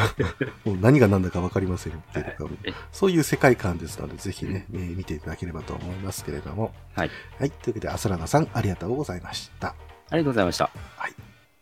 [0.64, 2.32] もう何が何だか分かりませんっていうか、
[2.92, 6.74] そういう世界観ですので、ぜひね、えー見ていただければと思いますけれども。
[6.94, 7.10] はい。
[7.38, 7.50] はい。
[7.50, 9.68] というわけで、アスラナさん、ありがとうございました。
[9.68, 9.74] あ
[10.12, 10.70] りがとうございました。
[10.96, 11.14] はい。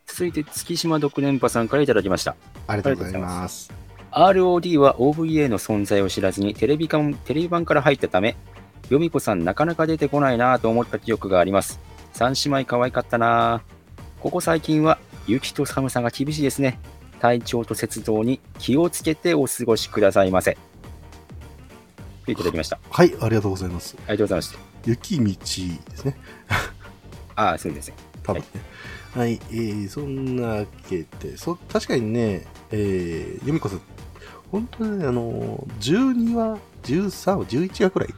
[0.07, 2.35] 続いて、月島独連覇さんからいただきました。
[2.67, 3.71] ありがとうございます。
[4.11, 8.37] ROD は OVA の存在を知らずにテレビ版テレビ版から入ったため、
[8.89, 11.81] ヨミ子さんなかなか出てこないなぁと思った記憶があります。
[12.13, 13.74] 三姉妹可愛かったなぁ
[14.25, 16.79] ここ最近は雪と寒さが厳しいですね。
[17.21, 20.57] 体調と節道に気をつけてお過ごしくださいませ。
[22.25, 22.79] といただきました。
[22.89, 23.97] はい、ありがとうございます。
[23.99, 24.59] ありがとうございました。
[24.87, 25.25] 雪道
[25.91, 26.17] ですね。
[27.37, 27.97] ああ、そうですね。
[28.23, 28.47] 多分ね。
[29.13, 33.83] はい、えー、そんなわけで、そ、確かにね、えー、由美子さん、
[34.51, 38.15] 本当にね、あの、12話、13話、11話くらい。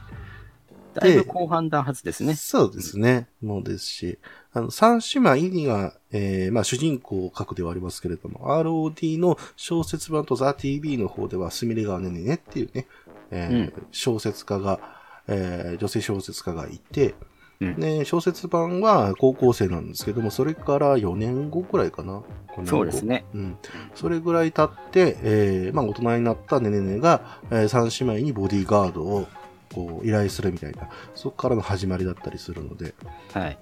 [0.99, 2.35] だいぶ後半だはずですね。
[2.35, 3.27] そうですね。
[3.41, 4.19] もうですし、
[4.51, 12.87] あの、三姉妹には、えー、まあ、主人公を書くではありますけれども、ROD の小説版とザ・ TV の方では、すみれ川ねねねっていうね、
[13.31, 14.79] えー小説家が、
[15.27, 17.15] えー、女性小説家がいて、
[17.59, 22.21] うんね、小説版は高校生なんですけども、それから4年後くらいかな。
[22.49, 23.25] 5年後そうですね。
[23.33, 23.57] うん。
[23.95, 29.27] それぐらい経って、えー、まあ大人になったねねねが、えー、三姉妹にボディーガードを、
[29.73, 32.93] こう、依頼するみたいな、そこからの始まりだったりするので、
[33.33, 33.57] はい。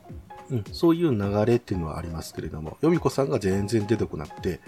[0.49, 4.59] うん、そういう流れっていうのはありますけれども、ヨミコさんが全然出てこなくて、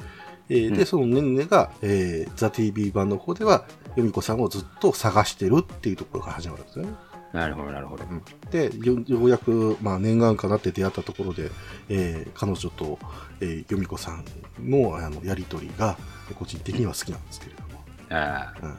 [0.50, 3.66] えーで、うんそのねねねが、えー、ザ・ TV 版の方では、
[3.96, 6.92] ヨミコさんをずっと探してるっていうところが始まるんですよね。
[7.34, 8.04] なるほど、なるほど。
[8.52, 11.52] で、よようやく、まあ、念願かなって出会ったところで、
[11.90, 12.98] えー彼女と、
[13.42, 14.24] えー、ヨミコさん
[14.60, 15.98] のあのやりとりが、
[16.36, 17.68] 個人的には好きなんですけれども。
[18.10, 18.78] あうんあ、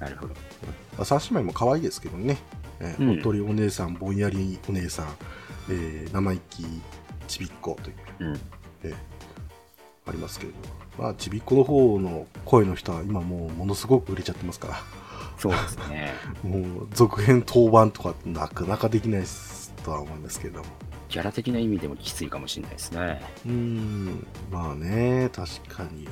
[0.00, 0.34] なるほど。
[0.96, 2.38] まあ、三姉妹も可愛いですけどね。
[2.80, 5.06] えーうんおっとりお姉さん、ぼんやりお姉さん、
[5.70, 6.64] えー生意気
[7.26, 8.40] ちびっこという、うん。
[8.84, 8.94] えー
[10.06, 10.58] ありますけれど。
[11.02, 14.74] まあ、ちびっこの方の声の人は今もうものすごく売れちゃってますから。
[15.38, 16.12] そうですね。
[16.44, 19.24] もう続編当番とかなかなかできない
[19.82, 20.66] とは思いますけれども。
[21.08, 23.22] キャラ的な意味でもきついかもしれないですね。
[23.46, 26.08] うーん、まあね、確かに。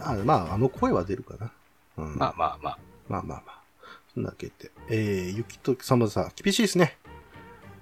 [0.00, 1.52] あまあ、あの声は出るかな。
[1.96, 2.78] うん、まあまあまあ。
[3.08, 3.62] まあまあまあ。
[4.12, 4.70] そんなわけで。
[4.88, 6.98] えー、雪と寒さ、厳しいですね。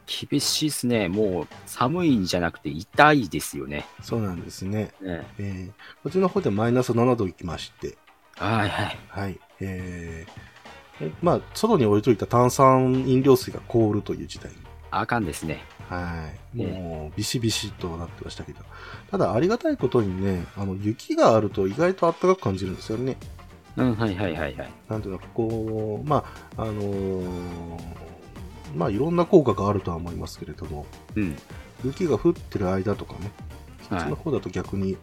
[0.07, 1.09] 厳しいですね。
[1.09, 3.87] もう寒いんじゃなくて痛いですよね。
[4.03, 4.93] そうなんですね。
[5.01, 5.73] ねえー、
[6.03, 7.97] こっちの方でマイナス7度行きまして、
[8.37, 8.99] はいはい。
[9.09, 9.41] はい。
[9.61, 14.59] えー、えまあ、外に置いといた炭酸飲料水が凍るという時代に。
[14.91, 15.65] あかんですね。
[15.89, 16.57] はい。
[16.57, 18.61] もう、ビシビシとなってましたけど。
[19.11, 23.17] ただ、ありがたいことにね、あの、雪があると意外と暖かく感じるんですよね。
[23.77, 24.73] うん、はいはいはいはい。
[24.89, 26.25] なんていうか、こう、ま
[26.57, 28.12] あ、あのー
[28.75, 31.37] まあ、いろんな効果があるとは思いますけれども、うん。
[31.85, 33.31] 雪が降ってる間とかね、
[33.89, 34.97] そっちはいの方だと逆に、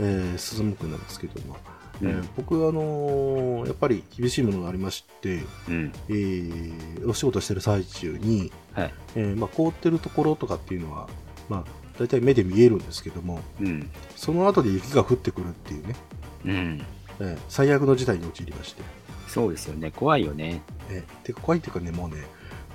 [0.00, 1.56] えー、涼むくなるんですけども、
[2.02, 5.92] うんえー僕、あのーやっぱり厳しいものがありまして、うん。
[6.08, 8.94] えーお仕事してる最中に、はい。
[9.14, 11.08] えーまあ、凍ってるところとかっていうのは、
[11.48, 11.64] まあ、
[11.98, 13.90] 大体目で見えるんですけども、うん。
[14.16, 15.96] その後で雪が降ってくるっていうね、
[16.44, 16.82] うん。
[17.20, 18.82] えー最悪の事態に陥りまして、
[19.28, 19.90] そうですよね。
[19.90, 20.60] 怖いよね。
[20.90, 22.16] えーてか怖いっていうかね、もうね、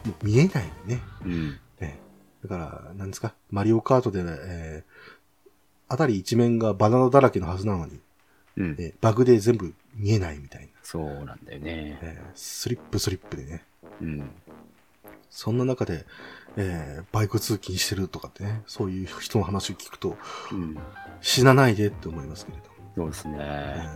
[0.05, 0.99] もう見えないね。
[1.25, 1.59] うん。
[1.79, 7.99] えーだから、なんですか、マリオカートで、ね、えー、あたり一面がバナナだらけのはずなのに、
[8.57, 8.75] うん。
[8.79, 11.99] えーバグで全部見えないみたいな、そうなんだよね。
[12.01, 13.63] えースリップスリップでね、
[14.01, 14.29] うん。
[15.29, 16.05] そんな中で、
[16.57, 20.17] えーバイク通勤してるとかってね、そういう人の話を聞くと、
[20.51, 20.77] うん。
[21.21, 22.71] 死なないでって思いますけれども。
[22.95, 23.87] そうですね。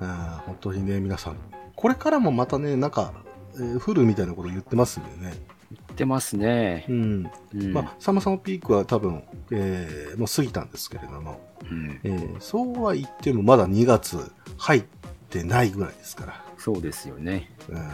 [0.00, 1.36] うんあー本当にね、皆さん、
[1.74, 3.14] これからもまたね、なんか、
[3.56, 5.34] えーフルみたいなこと言ってますんでね。
[5.72, 6.92] 言ってますねう。
[6.92, 7.30] ん。
[7.54, 7.72] うん。
[7.72, 11.40] まあ、サマさんのピークは多分、えーもう過ぎたんですけれども、
[11.70, 12.00] うん。
[12.04, 14.18] えーそうは言ってもまだ2月
[14.58, 14.84] 入っ
[15.30, 16.44] てないぐらいですから。
[16.58, 17.50] そうですよね。
[17.68, 17.90] うん。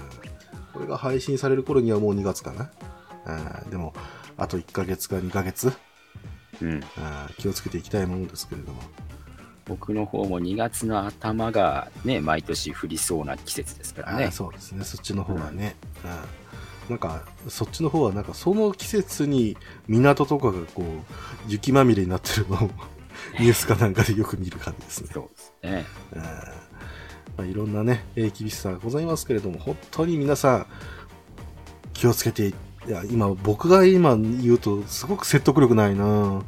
[0.72, 2.70] これが配信される頃にはもう2月かな。
[3.64, 3.92] うんでも、
[4.36, 5.72] あと1ヶ月か2ヶ月、
[6.60, 6.80] うん。
[7.38, 8.82] 気をつけていきたいものですけれども。
[9.64, 14.30] 僕の方も2月の頭がね、毎年降りそうな季節ですからね。
[14.30, 15.76] そうですね、そっちの方はね。
[16.04, 16.42] うん
[16.88, 19.56] なんか、そっちの方は、なんか、その季節に
[19.86, 20.84] 港とかがこう、
[21.46, 22.70] 雪まみれになってるのを、
[23.38, 25.10] ニュースかなんかでよく見る感じですね。
[25.14, 25.86] そうですね。
[26.12, 30.66] うんまあ、いろんなね、えー厳しさがございますけれども、本当に皆さん、
[31.94, 32.54] 気をつけて、い
[32.88, 36.42] や、今、僕が今言うと、すごく説得力ないな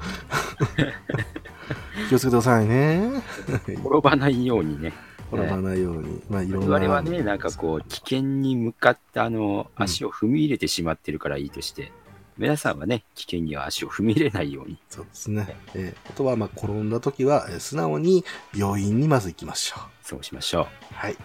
[2.09, 3.23] 気をつけてくださいね。
[3.67, 4.93] 転ばないようにね。
[5.33, 6.23] 転ばないように。
[6.29, 6.79] まあ、いろん我な。
[6.81, 11.93] 々はね、なんかこう、危険に向かって、あの、うん足を踏み入れてしまってるからいいとして、
[12.37, 14.79] 皆さんはね、危険には足を踏み入れないように。
[14.91, 15.57] そうですね。
[15.75, 19.81] えーあとは、まあ、転んだ時は、えー素直に病院にまず行きましょう。
[20.03, 20.67] そうしましょう。
[20.95, 21.17] はい。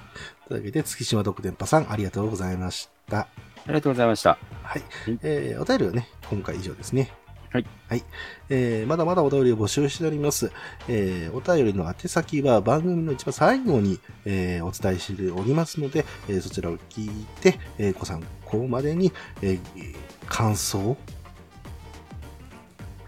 [0.48, 3.20] というわけで、月島独電波さん、ありがとうございました。
[3.22, 3.28] あ
[3.68, 4.38] りがとうございました。
[4.64, 5.20] はいうん。
[5.24, 7.12] えーお便りはね、今回以上ですね。
[7.52, 7.66] はい。
[7.88, 8.04] はい。
[8.50, 10.52] えーまだまだお便りを募集しております。
[10.88, 19.95] えーお便りの宛先は番組の一番最後に、えーお伝えしておりますので、えーそちらを聞いて、えーご参考までに、えー
[20.28, 20.95] 感想、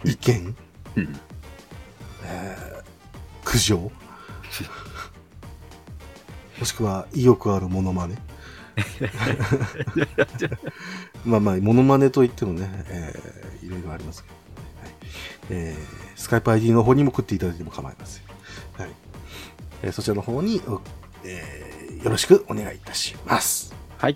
[0.03, 0.55] 意見、
[0.97, 1.19] うん
[2.25, 2.81] えー
[3.43, 3.91] 苦情、も
[6.65, 8.17] しくは意欲あるモノマネ。
[11.25, 14.41] まあまあ、モノマネといってもね、えーいろいろありますけど、ね
[14.81, 14.93] はい
[15.51, 18.23] えースカイプ ID の方にも送っていただいても構いません。
[18.77, 18.91] はい
[19.83, 20.61] えーそちらの方に、
[21.23, 23.73] えーよろしくお願いいたします。
[23.99, 24.15] はい。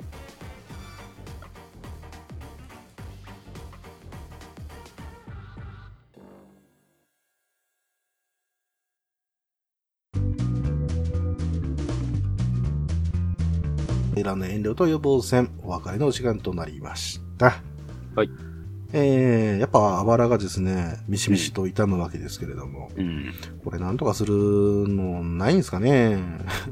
[14.16, 17.62] いらぬ遠慮と予防線、お別れのお時間となりました。
[18.16, 18.30] はい。
[18.94, 23.34] えー、やっぱあばらがですね、ミシミシと痛むわけですけれども、うん。
[23.64, 24.34] これなんとかする
[24.88, 26.18] のないんですかね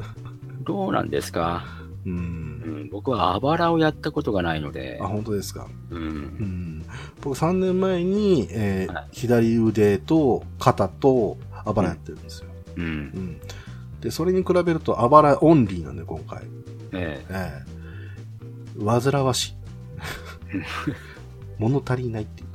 [0.63, 1.65] どうなんですか、
[2.05, 2.09] う。
[2.09, 5.67] うんん、僕はあばらをやったことがないのであ、、本当ですか。
[5.89, 5.95] う。
[5.95, 6.85] うんん。
[7.21, 12.49] 僕3年前に、えーはい左腕と肩とあばらやってるんですよ。
[12.77, 12.81] う。
[12.81, 13.37] うんん。
[13.99, 16.43] で、それに比べるとあばらオンリーなんで、今回。
[16.93, 17.73] えええ
[18.79, 19.53] 煩わしい。
[21.59, 22.47] 物足りないっていう。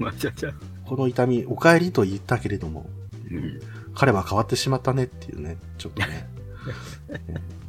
[0.00, 0.02] え。
[0.02, 0.52] まあ、じゃじゃ。
[0.84, 2.88] この痛み、お帰りと言ったけれども、
[3.30, 3.60] うん。
[3.94, 6.28] 彼は変わってしまったねっていうね、ちょっとね、
[7.10, 7.20] え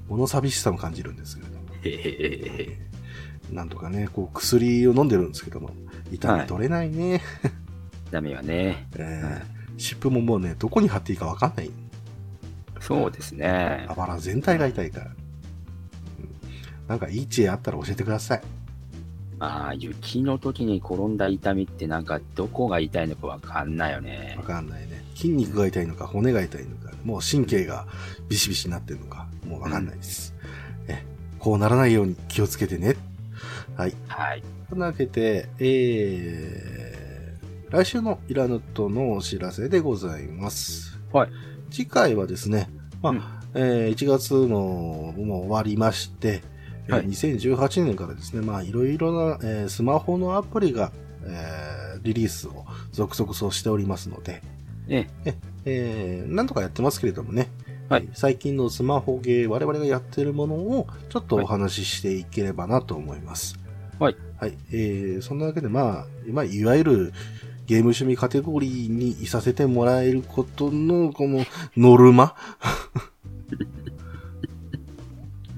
[0.08, 1.98] 物寂しさも感じるんですけれども、へへ
[2.64, 2.80] へ
[3.52, 5.72] なんとかね、こう薬を飲んでるんですけども、
[6.12, 7.22] 痛み取れないね。
[8.12, 8.88] ダメはね。
[8.96, 11.72] ええ湿布ももうね、どこに貼っていいかわかんない。
[12.82, 13.94] そうですねあ。
[13.94, 15.06] ばら全体が痛いから。
[15.06, 15.19] うん
[16.90, 18.42] なんかいい知恵あったら教えてください。
[19.40, 24.44] ああ、雪の時に転んだ痛みってなんかどこが痛いのかわかんないよねわ。
[24.44, 25.02] かんないね。
[25.16, 27.86] 筋肉が痛いのか、骨が痛いのか、もう神経が
[28.28, 30.34] ビシビシになってるのか、もうわかんないです。
[30.88, 31.06] え、
[31.38, 32.98] こうならないように気をつけてね。
[33.78, 33.94] はい。
[34.08, 34.44] はい。
[34.70, 41.00] というわけで、えー、来週のイラヌットのお知らせでございます。
[41.14, 41.30] はい。
[41.72, 42.70] 次回はですね、
[43.02, 43.22] まあ、うん
[43.54, 46.59] えー1月のもう終わりまして、えー
[46.90, 50.92] はい2018年からですね、まあ、いろいろな、えースマホのアプリが、
[51.24, 54.42] えーリリースを続々としておりますので、
[54.88, 55.36] ええ。
[55.66, 57.50] えー、なんとかやってますけれどもね、
[57.90, 63.60] はいえー最近のスマホゲー、我々がやってるものをちょっとお話ししていければなと思います。
[64.00, 64.16] はい。
[64.38, 64.58] はい。
[64.72, 67.14] えー、そんなわけで、まあ、まあ、いわゆる
[67.66, 71.46] ゲーム趣味カテゴリーにいさせてもらえることの、この
[71.76, 72.34] ノルマ？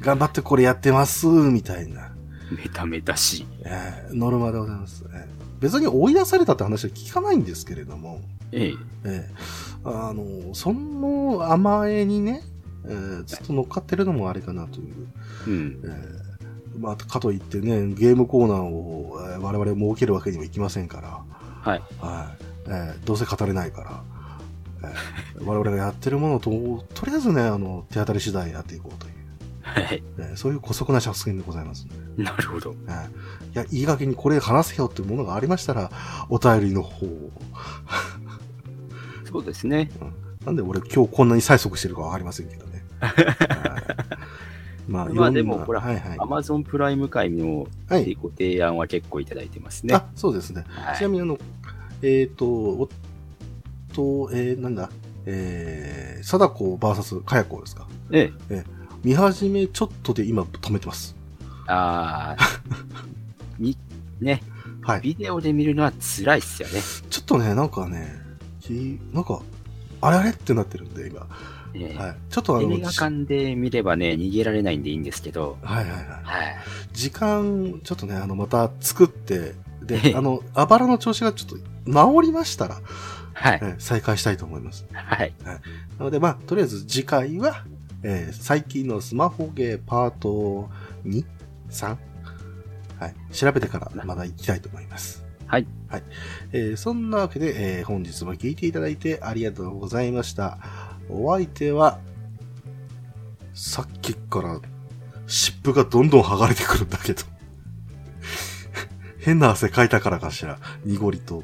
[0.02, 2.11] 頑張ってこれやってます、みたいな、
[2.52, 3.48] メタメタしい。
[3.64, 8.19] えーノルマでございます、えー別に追い出されたって話は聞かないんですけれども、
[8.52, 8.73] ええ。
[9.06, 9.34] ええ
[9.84, 12.41] あの、その甘えにね、
[12.86, 15.07] えーずっと乗っかってるのもあれかなという。
[15.48, 15.80] うん。
[15.84, 21.19] えーまあ、かといってね、ゲームコーナーを、えー我々設けるわけにもいきませんから、
[21.61, 21.82] はい。
[21.99, 24.03] はいえーどうせ語れないから、
[25.38, 26.49] えー 我々がやってるものと、
[26.95, 29.14] とりあえずね、あの、手当たり次第やっていこうという、
[29.73, 30.03] はい。
[30.18, 32.76] えーそういう姑息な作戦でございますので、なるほど。
[32.88, 33.07] えー
[33.53, 35.91] いや、いい加減にこれ話せよっていうものがありましたら、
[36.30, 37.31] お便りの方を
[39.30, 39.89] そうですね。
[40.45, 42.84] なんで俺今日こんなに催促してるかわかりませんけどね。
[42.99, 43.14] はい
[44.88, 46.26] まあ、 まあでも、ほら、はいはいア。
[46.26, 48.14] マゾンプライム会のはい。
[48.15, 49.93] ご提案は結構いただいてますね。
[49.95, 50.64] あ、そうですね。
[50.68, 51.38] はいちなみにあの、
[52.02, 52.89] えっ、と、お
[53.93, 54.89] と、えー、なんだ、
[55.26, 57.88] えー、貞子 VS かや子ですか？
[58.11, 58.31] え
[59.03, 61.15] 見始めちょっとで今止めてます。
[61.68, 61.72] え。
[61.72, 62.38] ああ、
[63.57, 63.78] み、
[64.19, 64.41] ね、
[64.82, 65.02] はい。
[65.02, 66.82] ビデオで見るのは辛いっすよね。
[67.10, 68.15] ちょっとね、なんかね、
[68.60, 69.41] きなんか、
[70.02, 71.28] あれあれってなってるんで、今。
[71.73, 72.15] ええはい。
[72.30, 76.06] ちょっとあの、映画館で見ればね、逃げられないんでいいんですけど、はいはいはい。
[76.23, 76.57] はい。
[76.94, 81.57] 時間、ちょっとね、あの、また作って、えで、えあの、あばらの調子がちょっと
[81.91, 82.82] 治りましたら、
[83.34, 83.60] はい。
[83.61, 84.86] えー再開したいと思います。
[84.91, 85.34] はい。
[85.45, 85.60] な
[86.06, 87.64] ので、まあ、とりあえず次回は、
[88.03, 90.69] えー最近のスマホゲーパート
[91.06, 91.23] 2?
[91.69, 91.98] 3?
[92.99, 93.15] はい。
[93.32, 95.26] 調べてからまだ行きたいと思います。
[95.48, 95.68] はい。
[95.88, 96.03] はい。
[96.52, 100.57] えーそんなわけで、えー本日も聞いていただいてありがとうございました。
[101.10, 101.99] お相手は、
[103.53, 104.60] さっきから
[105.28, 107.23] 湿布がどんどん剥がれてくるんだけど。
[109.19, 110.57] 変な汗かいたからかしら。
[110.84, 111.44] 濁りと。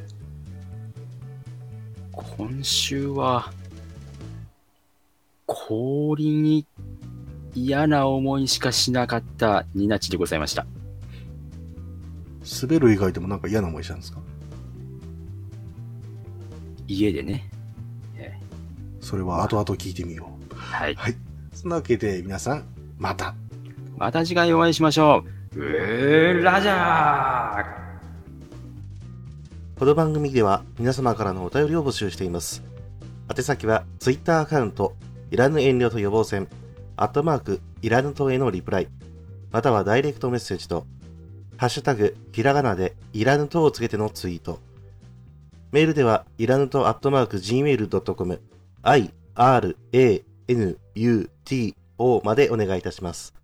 [2.12, 3.52] 今週は、
[5.48, 6.68] 氷に
[7.56, 10.68] 嫌な思いしかしなかったニナチでございました。
[12.62, 14.20] 滑る以外でもなんか嫌な思いしたんですか？
[16.88, 17.50] 家でね。
[19.02, 20.56] それは後々聞いてみよう。
[20.56, 20.96] はい。
[20.96, 21.16] はい。
[21.54, 22.66] そんなわけで皆さん、
[22.98, 23.34] また。
[23.98, 25.60] また次回お会いしましょう。
[25.60, 27.66] うーラジャー
[29.80, 32.64] この番組では皆様からのお便りを募集しています。
[33.34, 34.94] 宛先は Twitter アカウント、
[35.30, 36.48] いらぬ遠慮と予防線、
[36.96, 38.88] アットマーク、いらぬとへのリプライ、
[39.52, 40.86] またはダイレクトメッセージと、
[41.58, 44.60] ハッシュタグ、ひらがなでいらぬとをつけてのツイート。
[45.72, 48.42] メールでは、いらぬとアットマーク gmail.com、
[48.84, 53.37] i, r, a, n, u, t, o までお願いいたします。